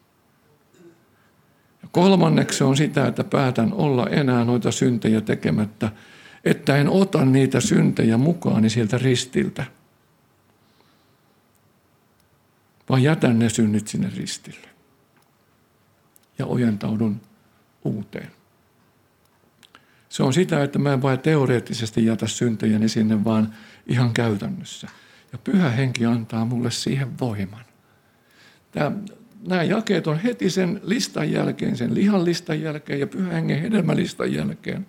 Ja 1.81 1.89
kolmanneksi 1.91 2.57
se 2.57 2.63
on 2.63 2.77
sitä, 2.77 3.07
että 3.07 3.23
päätän 3.23 3.73
olla 3.73 4.07
enää 4.07 4.45
noita 4.45 4.71
syntejä 4.71 5.21
tekemättä, 5.21 5.91
että 6.45 6.77
en 6.77 6.89
ota 6.89 7.25
niitä 7.25 7.59
syntejä 7.59 8.17
mukaani 8.17 8.69
sieltä 8.69 8.97
ristiltä– 8.97 9.65
vaan 12.91 13.03
jätän 13.03 13.39
ne 13.39 13.49
synnit 13.49 13.87
sinne 13.87 14.11
ristille. 14.17 14.67
Ja 16.39 16.45
ojentaudun 16.45 17.21
uuteen. 17.83 18.31
Se 20.09 20.23
on 20.23 20.33
sitä, 20.33 20.63
että 20.63 20.79
mä 20.79 20.93
en 20.93 21.01
vain 21.01 21.19
teoreettisesti 21.19 22.05
jätä 22.05 22.27
syntejäni 22.27 22.89
sinne, 22.89 23.23
vaan 23.23 23.55
ihan 23.87 24.13
käytännössä. 24.13 24.87
Ja 25.31 25.37
pyhä 25.37 25.69
henki 25.69 26.05
antaa 26.05 26.45
mulle 26.45 26.71
siihen 26.71 27.19
voiman. 27.19 27.65
Tämä, 28.71 28.91
nämä 29.47 29.63
jakeet 29.63 30.07
on 30.07 30.19
heti 30.19 30.49
sen 30.49 30.81
listan 30.83 31.31
jälkeen, 31.31 31.77
sen 31.77 31.95
lihan 31.95 32.25
listan 32.25 32.61
jälkeen 32.61 32.99
ja 32.99 33.07
pyhän 33.07 33.31
hengen 33.31 33.61
hedelmälistan 33.61 34.33
jälkeen. 34.33 34.87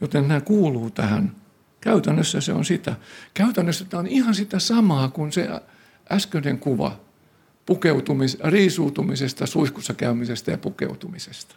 Joten 0.00 0.28
nämä 0.28 0.40
kuuluu 0.40 0.90
tähän. 0.90 1.36
Käytännössä 1.80 2.40
se 2.40 2.52
on 2.52 2.64
sitä. 2.64 2.96
Käytännössä 3.34 3.84
tämä 3.84 3.98
on 4.00 4.06
ihan 4.06 4.34
sitä 4.34 4.58
samaa 4.58 5.08
kuin 5.08 5.32
se 5.32 5.48
äskeinen 6.10 6.58
kuva 6.58 7.09
pukeutumis, 7.70 8.38
riisuutumisesta, 8.44 9.46
suihkussa 9.46 9.94
käymisestä 9.94 10.50
ja 10.50 10.58
pukeutumisesta. 10.58 11.54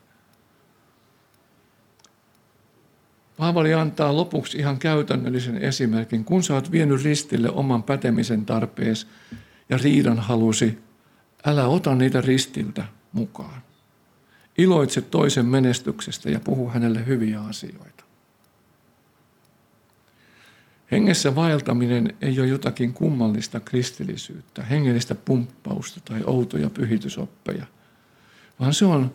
Paavali 3.37 3.73
antaa 3.73 4.15
lopuksi 4.15 4.57
ihan 4.57 4.79
käytännöllisen 4.79 5.57
esimerkin. 5.57 6.25
Kun 6.25 6.43
sä 6.43 6.53
oot 6.53 6.71
vienyt 6.71 7.03
ristille 7.03 7.49
oman 7.49 7.83
pätemisen 7.83 8.45
tarpeesi 8.45 9.07
ja 9.69 9.77
riidan 9.77 10.19
halusi, 10.19 10.77
älä 11.45 11.67
ota 11.67 11.95
niitä 11.95 12.21
ristiltä 12.21 12.85
mukaan. 13.11 13.61
Iloitse 14.57 15.01
toisen 15.01 15.45
menestyksestä 15.45 16.29
ja 16.29 16.39
puhu 16.39 16.69
hänelle 16.69 17.05
hyviä 17.05 17.41
asioita. 17.41 17.92
Hengessä 20.93 21.35
vaeltaminen 21.35 22.13
ei 22.21 22.39
ole 22.39 22.47
jotakin 22.47 22.93
kummallista 22.93 23.59
kristillisyyttä, 23.59 24.63
hengellistä 24.63 25.15
pumppausta 25.15 25.99
tai 26.05 26.21
outoja 26.25 26.69
pyhitysoppeja, 26.69 27.65
vaan 28.59 28.73
se 28.73 28.85
on 28.85 29.13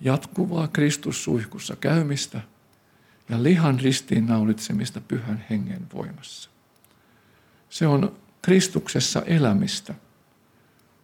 jatkuvaa 0.00 0.68
Kristussuihkussa 0.68 1.76
käymistä 1.76 2.40
ja 3.28 3.42
lihan 3.42 3.80
ristiinnaulitsemista 3.80 5.00
pyhän 5.00 5.44
hengen 5.50 5.86
voimassa. 5.94 6.50
Se 7.70 7.86
on 7.86 8.16
Kristuksessa 8.42 9.22
elämistä 9.22 9.94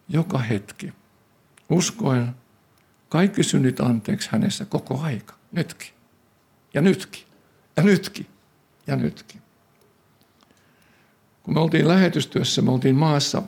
joka 0.09 0.39
hetki, 0.39 0.93
uskoen 1.69 2.35
kaikki 3.09 3.43
synnit 3.43 3.81
anteeksi 3.81 4.29
hänessä 4.33 4.65
koko 4.65 5.01
aika, 5.01 5.35
nytkin. 5.53 5.91
Ja 6.75 6.81
nytkin. 6.81 7.25
Ja 7.77 7.83
nytkin. 7.83 8.27
Ja 8.87 8.97
nytkin. 8.97 9.48
Kun 11.49 11.55
me 11.55 11.61
oltiin 11.61 11.89
lähetystyössä, 11.89 12.63
me 12.63 12.71
oltiin 12.71 12.95
maassa, 12.95 13.43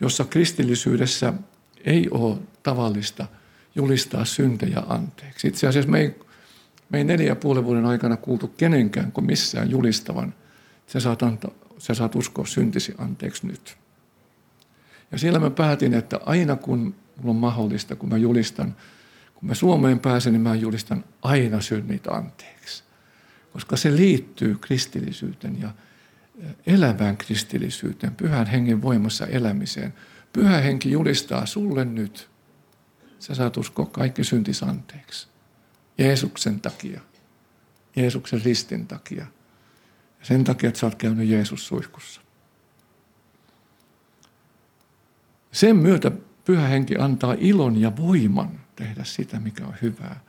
jossa 0.00 0.24
kristillisyydessä 0.24 1.32
ei 1.84 2.08
ole 2.10 2.36
tavallista 2.62 3.26
julistaa 3.74 4.24
syntejä 4.24 4.82
anteeksi. 4.88 5.48
Itse 5.48 5.66
asiassa 5.66 5.90
me 5.90 6.00
ei, 6.00 6.20
me 6.88 6.98
ei 6.98 7.04
neljä 7.04 7.26
ja 7.26 7.36
puolen 7.36 7.64
vuoden 7.64 7.86
aikana 7.86 8.16
kuultu 8.16 8.48
kenenkään 8.48 9.12
kuin 9.12 9.24
missään 9.24 9.70
julistavan, 9.70 10.34
sä 10.86 11.00
saat, 11.00 11.22
anta, 11.22 11.48
sä 11.78 11.94
saat 11.94 12.14
uskoa 12.14 12.46
syntisi 12.46 12.94
anteeksi 12.98 13.46
nyt. 13.46 13.76
Ja 15.12 15.18
siellä 15.18 15.38
mä 15.38 15.50
päätin, 15.50 15.94
että 15.94 16.20
aina 16.26 16.56
kun 16.56 16.94
mulla 17.16 17.30
on 17.30 17.36
mahdollista, 17.36 17.96
kun 17.96 18.08
mä 18.08 18.16
julistan, 18.16 18.76
kun 19.34 19.48
mä 19.48 19.54
Suomeen 19.54 19.98
pääsen, 19.98 20.32
niin 20.32 20.42
mä 20.42 20.54
julistan 20.54 21.04
aina 21.22 21.60
synnit 21.60 22.06
anteeksi. 22.06 22.84
Koska 23.52 23.76
se 23.76 23.96
liittyy 23.96 24.56
kristillisyyteen 24.60 25.60
ja 25.60 25.70
elävään 26.66 27.16
kristillisyyteen, 27.16 28.14
pyhän 28.14 28.46
hengen 28.46 28.82
voimassa 28.82 29.26
elämiseen. 29.26 29.94
Pyhä 30.32 30.60
henki 30.60 30.90
julistaa 30.90 31.46
sulle 31.46 31.84
nyt. 31.84 32.30
Sä 33.18 33.34
saat 33.34 33.56
uskoa 33.56 33.86
kaikki 33.86 34.24
syntis 34.24 34.62
anteeksi. 34.62 35.28
Jeesuksen 35.98 36.60
takia. 36.60 37.00
Jeesuksen 37.96 38.42
ristin 38.44 38.86
takia. 38.86 39.26
Ja 40.20 40.26
sen 40.26 40.44
takia, 40.44 40.68
että 40.68 40.80
sä 40.80 40.86
oot 40.86 40.94
käynyt 40.94 41.28
Jeesus 41.28 41.66
suihkussa. 41.66 42.20
Sen 45.52 45.76
myötä 45.76 46.12
pyhä 46.44 46.68
henki 46.68 46.96
antaa 46.96 47.36
ilon 47.38 47.80
ja 47.80 47.96
voiman 47.96 48.60
tehdä 48.76 49.04
sitä, 49.04 49.40
mikä 49.40 49.66
on 49.66 49.74
hyvää 49.82 50.20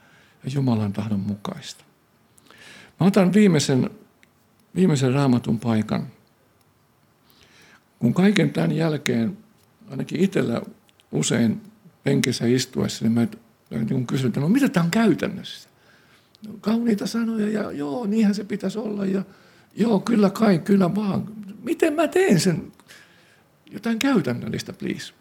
ja 0.44 0.52
Jumalan 0.54 0.94
tahdon 0.94 1.20
mukaista. 1.20 1.84
Mä 3.00 3.08
otan 3.08 3.34
viimeisen 3.34 3.90
viimeisen 4.76 5.14
raamatun 5.14 5.60
paikan. 5.60 6.08
Kun 8.00 8.14
kaiken 8.14 8.50
tämän 8.50 8.72
jälkeen, 8.72 9.38
ainakin 9.90 10.20
itsellä 10.20 10.62
usein 11.12 11.62
penkissä 12.04 12.46
istuessa, 12.46 13.06
niin 13.06 13.12
mä 13.12 13.28
niin 13.90 14.08
kysyn, 14.08 14.28
että 14.28 14.40
no 14.40 14.50
mitä 14.50 14.70
tämä 14.70 14.84
on 14.84 14.92
käytännössä? 14.92 15.70
No, 16.48 16.54
kauniita 16.62 17.08
sanoja 17.08 17.50
ja 17.50 17.72
joo, 17.72 18.06
niinhän 18.06 18.36
se 18.36 18.44
pitäisi 18.44 18.80
olla 18.80 19.06
ja 19.06 19.24
joo, 19.76 20.00
kyllä 20.00 20.30
kai, 20.30 20.60
kyllä 20.60 20.96
vaan. 20.96 21.24
Miten 21.64 21.94
mä 21.94 22.08
teen 22.08 22.40
sen? 22.40 22.72
Jotain 23.72 24.00
käytännöllistä, 24.00 24.74
please. 24.74 25.14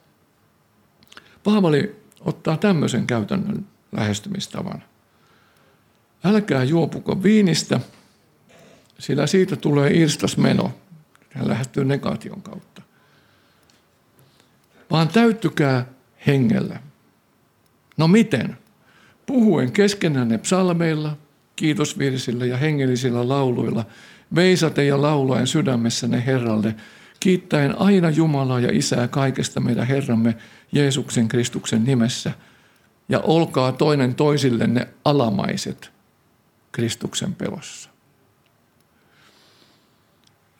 Paavali 1.44 1.96
ottaa 2.20 2.56
tämmöisen 2.56 3.06
käytännön 3.06 3.66
lähestymistavan. 3.92 4.82
Älkää 6.24 6.64
juopuko 6.64 7.22
viinistä– 7.22 7.80
sillä 8.98 9.26
siitä 9.26 9.56
tulee 9.56 9.90
irstasmeno. 9.90 10.72
Hän 11.30 11.48
lähestyy 11.48 11.84
negaation 11.84 12.42
kautta. 12.42 12.82
Vaan 14.90 15.08
täyttykää 15.08 15.86
hengellä. 16.26 16.80
No 17.96 18.08
miten? 18.08 18.58
Puhuen 19.26 19.72
keskenänne 19.72 20.38
psalmeilla, 20.38 21.16
kiitosvirsillä 21.56 22.46
ja 22.46 22.56
hengellisillä 22.56 23.28
lauluilla, 23.28 23.84
veisate 24.34 24.84
ja 24.84 25.02
laulaen 25.02 25.46
sydämessänne 25.46 26.26
Herralle, 26.26 26.74
kiittäen 27.20 27.80
aina 27.80 28.10
Jumalaa 28.10 28.60
ja 28.60 28.68
Isää 28.72 29.08
kaikesta 29.08 29.60
meidän 29.60 29.86
Herramme 29.86 30.36
Jeesuksen 30.72 31.28
Kristuksen 31.28 31.84
nimessä, 31.84 32.32
ja 33.08 33.20
olkaa 33.20 33.72
toinen 33.72 34.14
toisillenne 34.14 34.88
alamaiset 35.04 35.90
Kristuksen 36.72 37.34
pelossa. 37.34 37.95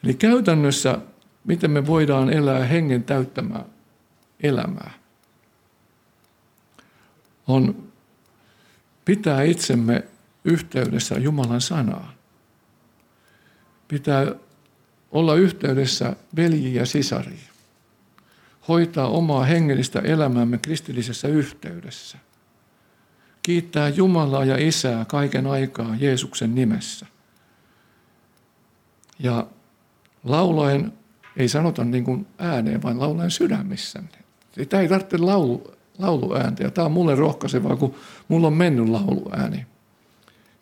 Eli 0.06 0.14
käytännössä, 0.14 0.98
miten 1.44 1.70
me 1.70 1.86
voidaan 1.86 2.30
elää 2.30 2.64
hengen 2.64 3.04
täyttämää 3.04 3.64
elämää, 4.40 4.90
on 7.46 7.88
pitää 9.04 9.42
itsemme 9.42 10.04
yhteydessä 10.44 11.18
Jumalan 11.18 11.60
sanaan. 11.60 12.14
Pitää 13.88 14.26
olla 15.12 15.34
yhteydessä 15.34 16.16
veljiin 16.36 16.74
ja 16.74 16.86
sisariin. 16.86 17.48
Hoitaa 18.68 19.08
omaa 19.08 19.44
hengellistä 19.44 20.00
elämäämme 20.00 20.58
kristillisessä 20.58 21.28
yhteydessä. 21.28 22.18
Kiittää 23.42 23.88
Jumalaa 23.88 24.44
ja 24.44 24.56
Isää 24.68 25.04
kaiken 25.04 25.46
aikaa 25.46 25.96
Jeesuksen 25.98 26.54
nimessä. 26.54 27.06
Ja 29.18 29.46
Laulaen 30.26 30.92
ei 31.36 31.48
sanota 31.48 31.84
niin 31.84 32.04
kuin 32.04 32.26
ääneen, 32.38 32.82
vaan 32.82 33.00
laulaen 33.00 33.30
sydämissänne. 33.30 34.18
Tämä 34.68 34.80
ei 34.80 34.88
tarvitse 34.88 35.18
laulu, 35.18 35.74
lauluääntä. 35.98 36.62
Ja 36.62 36.70
tämä 36.70 36.84
on 36.84 36.92
mulle 36.92 37.14
rohkaisevaa, 37.14 37.76
kun 37.76 37.94
mulla 38.28 38.46
on 38.46 38.54
mennyt 38.54 38.88
lauluääni 38.88 39.66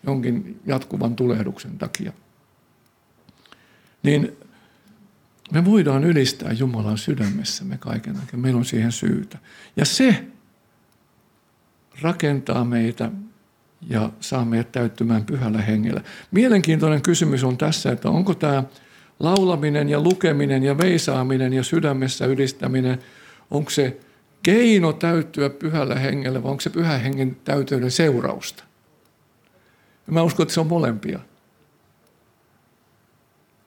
jonkin 0.07 0.61
jatkuvan 0.67 1.17
tulehduksen 1.17 1.79
takia. 1.79 2.13
Niin 4.03 4.37
me 5.53 5.65
voidaan 5.65 6.05
ylistää 6.05 6.53
Jumalan 6.53 6.99
sydämessämme 6.99 7.79
kaiken 7.79 8.17
aikaa. 8.17 8.41
Meillä 8.41 8.59
on 8.59 8.65
siihen 8.65 8.93
syytä. 8.93 9.39
Ja 9.77 9.85
se 9.85 10.25
rakentaa 12.03 12.65
meitä 12.65 13.11
ja 13.89 14.11
saa 14.21 14.45
meidät 14.45 14.73
täyttymään 14.73 15.25
pyhällä 15.25 15.63
hengellä. 15.63 16.03
Mielenkiintoinen 16.31 17.03
kysymys 17.03 17.45
on 17.45 17.59
tässä, 17.59 17.93
että 17.93 18.09
onko 18.09 18.35
tämä 18.35 18.65
laulaminen 19.21 19.89
ja 19.89 20.01
lukeminen 20.01 20.63
ja 20.63 20.79
veisaaminen 20.79 21.53
ja 21.53 21.63
sydämessä 21.63 22.27
ylistäminen, 22.27 22.99
onko 23.51 23.71
se 23.71 24.01
keino 24.43 24.93
täyttyä 24.93 25.51
pyhällä 25.51 25.95
hengellä 25.95 26.43
vai 26.43 26.51
onko 26.51 26.61
se 26.61 26.71
pyhän 26.71 27.01
hengen 27.01 27.37
täyteyden 27.45 27.91
seurausta? 27.91 28.65
Mä 30.07 30.23
uskon, 30.23 30.45
että 30.45 30.55
se 30.55 30.61
on 30.61 30.67
molempia. 30.67 31.21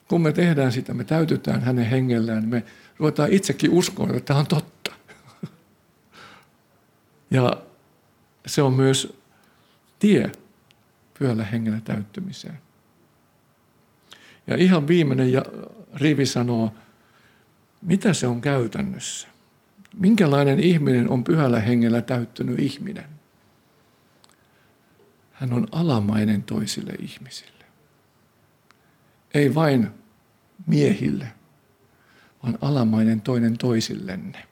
Kun 0.07 0.21
me 0.21 0.31
tehdään 0.31 0.71
sitä, 0.71 0.93
me 0.93 1.03
täytytään 1.03 1.61
hänen 1.61 1.85
hengellään, 1.85 2.47
me 2.47 2.63
ruvetaan 2.97 3.31
itsekin 3.31 3.71
uskoa, 3.71 4.07
että 4.09 4.19
tämä 4.19 4.39
on 4.39 4.47
totta. 4.47 4.91
Ja 7.31 7.57
se 8.45 8.61
on 8.61 8.73
myös 8.73 9.17
tie 9.99 10.31
pyhällä 11.19 11.43
hengellä 11.43 11.81
täyttymiseen. 11.83 12.66
Ja 14.47 14.55
ihan 14.55 14.87
viimeinen 14.87 15.27
rivi 15.95 16.25
sanoo, 16.25 16.73
mitä 17.81 18.13
se 18.13 18.27
on 18.27 18.41
käytännössä. 18.41 19.27
Minkälainen 19.93 20.59
ihminen 20.59 21.09
on 21.09 21.23
pyhällä 21.23 21.59
hengellä 21.59 22.01
täyttynyt 22.01 22.59
ihminen? 22.59 23.05
Hän 25.31 25.53
on 25.53 25.67
alamainen 25.71 26.43
toisille 26.43 26.93
ihmisille. 26.99 27.65
Ei 29.33 29.55
vain 29.55 29.91
miehille, 30.67 31.27
vaan 32.43 32.57
alamainen 32.61 33.21
toinen 33.21 33.57
toisillenne. 33.57 34.43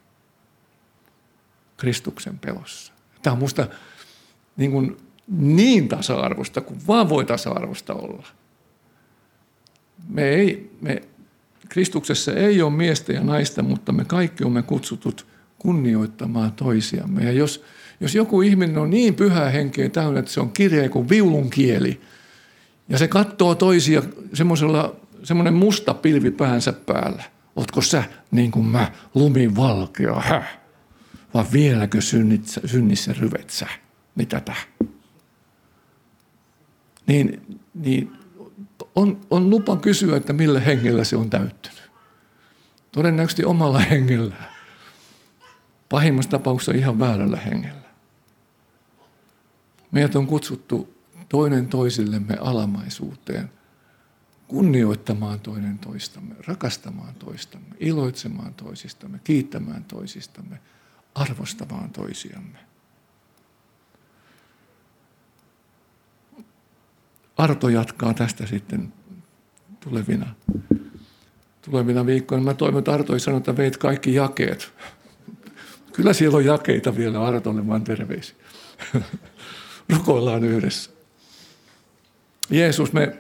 Kristuksen 1.78 2.40
pelossa. 2.40 2.94
Tämä 3.22 3.32
on 3.32 3.38
minusta 3.38 3.68
niin, 4.58 4.98
niin 5.28 5.88
tasa-arvosta 5.88 6.62
kuin 6.62 6.80
vaan 6.88 7.10
voi 7.10 7.26
tasa-arvosta 7.26 7.94
olla 7.94 8.28
me 10.10 10.24
ei, 10.24 10.72
me, 10.82 11.02
Kristuksessa 11.70 12.34
ei 12.34 12.62
ole 12.62 12.74
miestä 12.74 13.14
ja 13.14 13.24
naista, 13.24 13.64
mutta 13.64 13.92
me 13.92 14.06
kaikki 14.06 14.44
olemme 14.44 14.64
kutsutut 14.64 15.28
kunnioittamaan 15.60 16.52
toisiamme. 16.52 17.24
Ja 17.24 17.32
jos, 17.32 17.64
jos 18.00 18.16
joku 18.16 18.42
ihminen 18.42 18.78
on 18.78 18.90
niin 18.90 19.16
pyhää 19.16 19.50
henkeä 19.50 19.90
täynnä, 19.90 20.20
että 20.20 20.32
se 20.32 20.40
on 20.40 20.52
kirja 20.52 20.90
kuin 20.90 21.10
viulun 21.10 21.50
kieli, 21.50 22.02
ja 22.90 22.98
se 22.98 23.08
katsoo 23.08 23.56
toisia 23.56 24.04
semmoisella, 24.34 24.96
semmoinen 25.24 25.54
musta 25.54 25.94
pilvi 25.94 26.32
päänsä 26.32 26.74
päällä. 26.74 27.24
Ootko 27.56 27.82
sä 27.82 28.04
niin 28.32 28.52
kuin 28.52 28.66
mä, 28.66 28.92
lumin 29.16 29.56
valkea, 29.56 30.20
häh? 30.20 30.60
Vai 31.34 31.46
vieläkö 31.52 32.02
synnit, 32.02 32.60
synnissä 32.66 33.16
ryvet 33.20 33.50
sä? 33.50 33.68
mitä 34.16 34.40
tämä. 34.40 34.58
Niin, 37.08 37.58
niin 37.74 38.12
on, 38.96 39.22
on 39.30 39.50
lupa 39.50 39.78
kysyä, 39.78 40.18
että 40.18 40.34
millä 40.34 40.60
hengellä 40.60 41.04
se 41.04 41.18
on 41.18 41.30
täyttynyt. 41.30 41.92
Todennäköisesti 42.92 43.46
omalla 43.46 43.80
hengellä. 43.80 44.36
Pahimmassa 45.90 46.32
tapauksessa 46.32 46.72
ihan 46.72 47.00
väärällä 47.00 47.38
hengellä. 47.38 47.90
Meidät 49.92 50.16
on 50.16 50.28
kutsuttu 50.28 50.94
toinen 51.30 51.68
toisillemme 51.68 52.38
alamaisuuteen, 52.42 53.52
kunnioittamaan 54.48 55.40
toinen 55.40 55.80
toistamme, 55.80 56.36
rakastamaan 56.48 57.16
toistamme, 57.16 57.76
iloitsemaan 57.80 58.54
toisistamme, 58.54 59.20
kiittämään 59.24 59.84
toisistamme, 59.84 60.60
arvostamaan 61.16 61.90
toisiamme. 61.90 62.58
Arto 67.38 67.70
jatkaa 67.70 68.14
tästä 68.14 68.46
sitten 68.46 68.94
tulevina, 69.80 70.26
tulevina 71.62 72.06
viikkoina. 72.06 72.44
Mä 72.44 72.54
toivon, 72.54 72.80
että 72.80 72.94
Arto 72.94 73.14
ei 73.14 73.20
sano, 73.20 73.38
että 73.38 73.58
veit 73.58 73.78
kaikki 73.78 74.14
jakeet. 74.14 74.74
Kyllä 75.94 76.14
siellä 76.14 76.38
on 76.38 76.46
jakeita 76.46 76.98
vielä 76.98 77.26
Artolle, 77.26 77.68
vaan 77.68 77.84
terveisiä. 77.84 78.36
Rukoillaan 79.94 80.44
yhdessä. 80.44 80.92
Jeesus, 82.50 82.94
me 82.94 83.18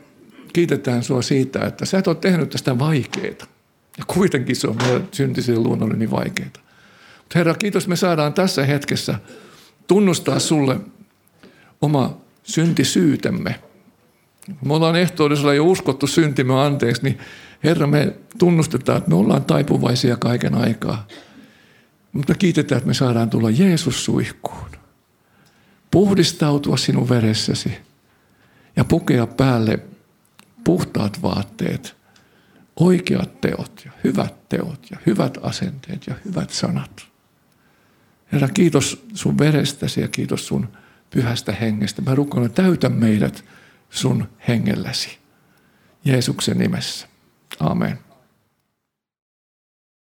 kiitetään 0.53 1.03
sinua 1.03 1.21
siitä, 1.21 1.65
että 1.65 1.85
sä 1.85 1.97
et 1.97 2.07
ole 2.07 2.15
tehnyt 2.15 2.49
tästä 2.49 2.79
vaikeaa. 2.79 3.47
Ja 3.97 4.03
kuitenkin 4.07 4.55
se 4.55 4.67
on 4.67 4.75
meidän 4.75 5.07
syntisille 5.11 5.59
luonnolle 5.59 5.95
niin 5.95 6.11
vaikeaa. 6.11 6.49
Mutta 7.17 7.39
Herra, 7.39 7.53
kiitos, 7.53 7.87
me 7.87 7.95
saadaan 7.95 8.33
tässä 8.33 8.65
hetkessä 8.65 9.19
tunnustaa 9.87 10.39
sulle 10.39 10.79
oma 11.81 12.17
syntisyytemme. 12.43 13.59
Me 14.47 14.73
ollaan 14.73 14.95
ehtoollisella 14.95 15.53
jo 15.53 15.63
uskottu 15.65 16.07
syntimme 16.07 16.61
anteeksi, 16.61 17.03
niin 17.03 17.19
Herra, 17.63 17.87
me 17.87 18.13
tunnustetaan, 18.37 18.97
että 18.97 19.09
me 19.09 19.15
ollaan 19.15 19.45
taipuvaisia 19.45 20.17
kaiken 20.17 20.55
aikaa. 20.55 21.07
Mutta 22.11 22.35
kiitetään, 22.35 22.77
että 22.77 22.87
me 22.87 22.93
saadaan 22.93 23.29
tulla 23.29 23.49
Jeesus 23.49 24.05
suihkuun. 24.05 24.71
Puhdistautua 25.91 26.77
sinun 26.77 27.09
veressäsi 27.09 27.77
ja 28.75 28.83
pukea 28.83 29.27
päälle 29.27 29.79
puhtaat 30.63 31.21
vaatteet, 31.21 31.95
oikeat 32.79 33.41
teot 33.41 33.81
ja 33.85 33.91
hyvät 34.03 34.49
teot 34.49 34.87
ja 34.91 34.97
hyvät 35.05 35.37
asenteet 35.41 36.07
ja 36.07 36.15
hyvät 36.25 36.49
sanat. 36.49 37.07
Herra, 38.31 38.47
kiitos 38.47 39.05
sun 39.13 39.37
verestäsi 39.37 40.01
ja 40.01 40.07
kiitos 40.07 40.47
sun 40.47 40.67
pyhästä 41.09 41.51
hengestä. 41.51 42.01
Mä 42.01 42.15
rukoilen, 42.15 42.51
täytä 42.51 42.89
meidät 42.89 43.43
sun 43.89 44.29
hengelläsi. 44.47 45.17
Jeesuksen 46.05 46.57
nimessä. 46.57 47.07
Amen. 47.59 48.04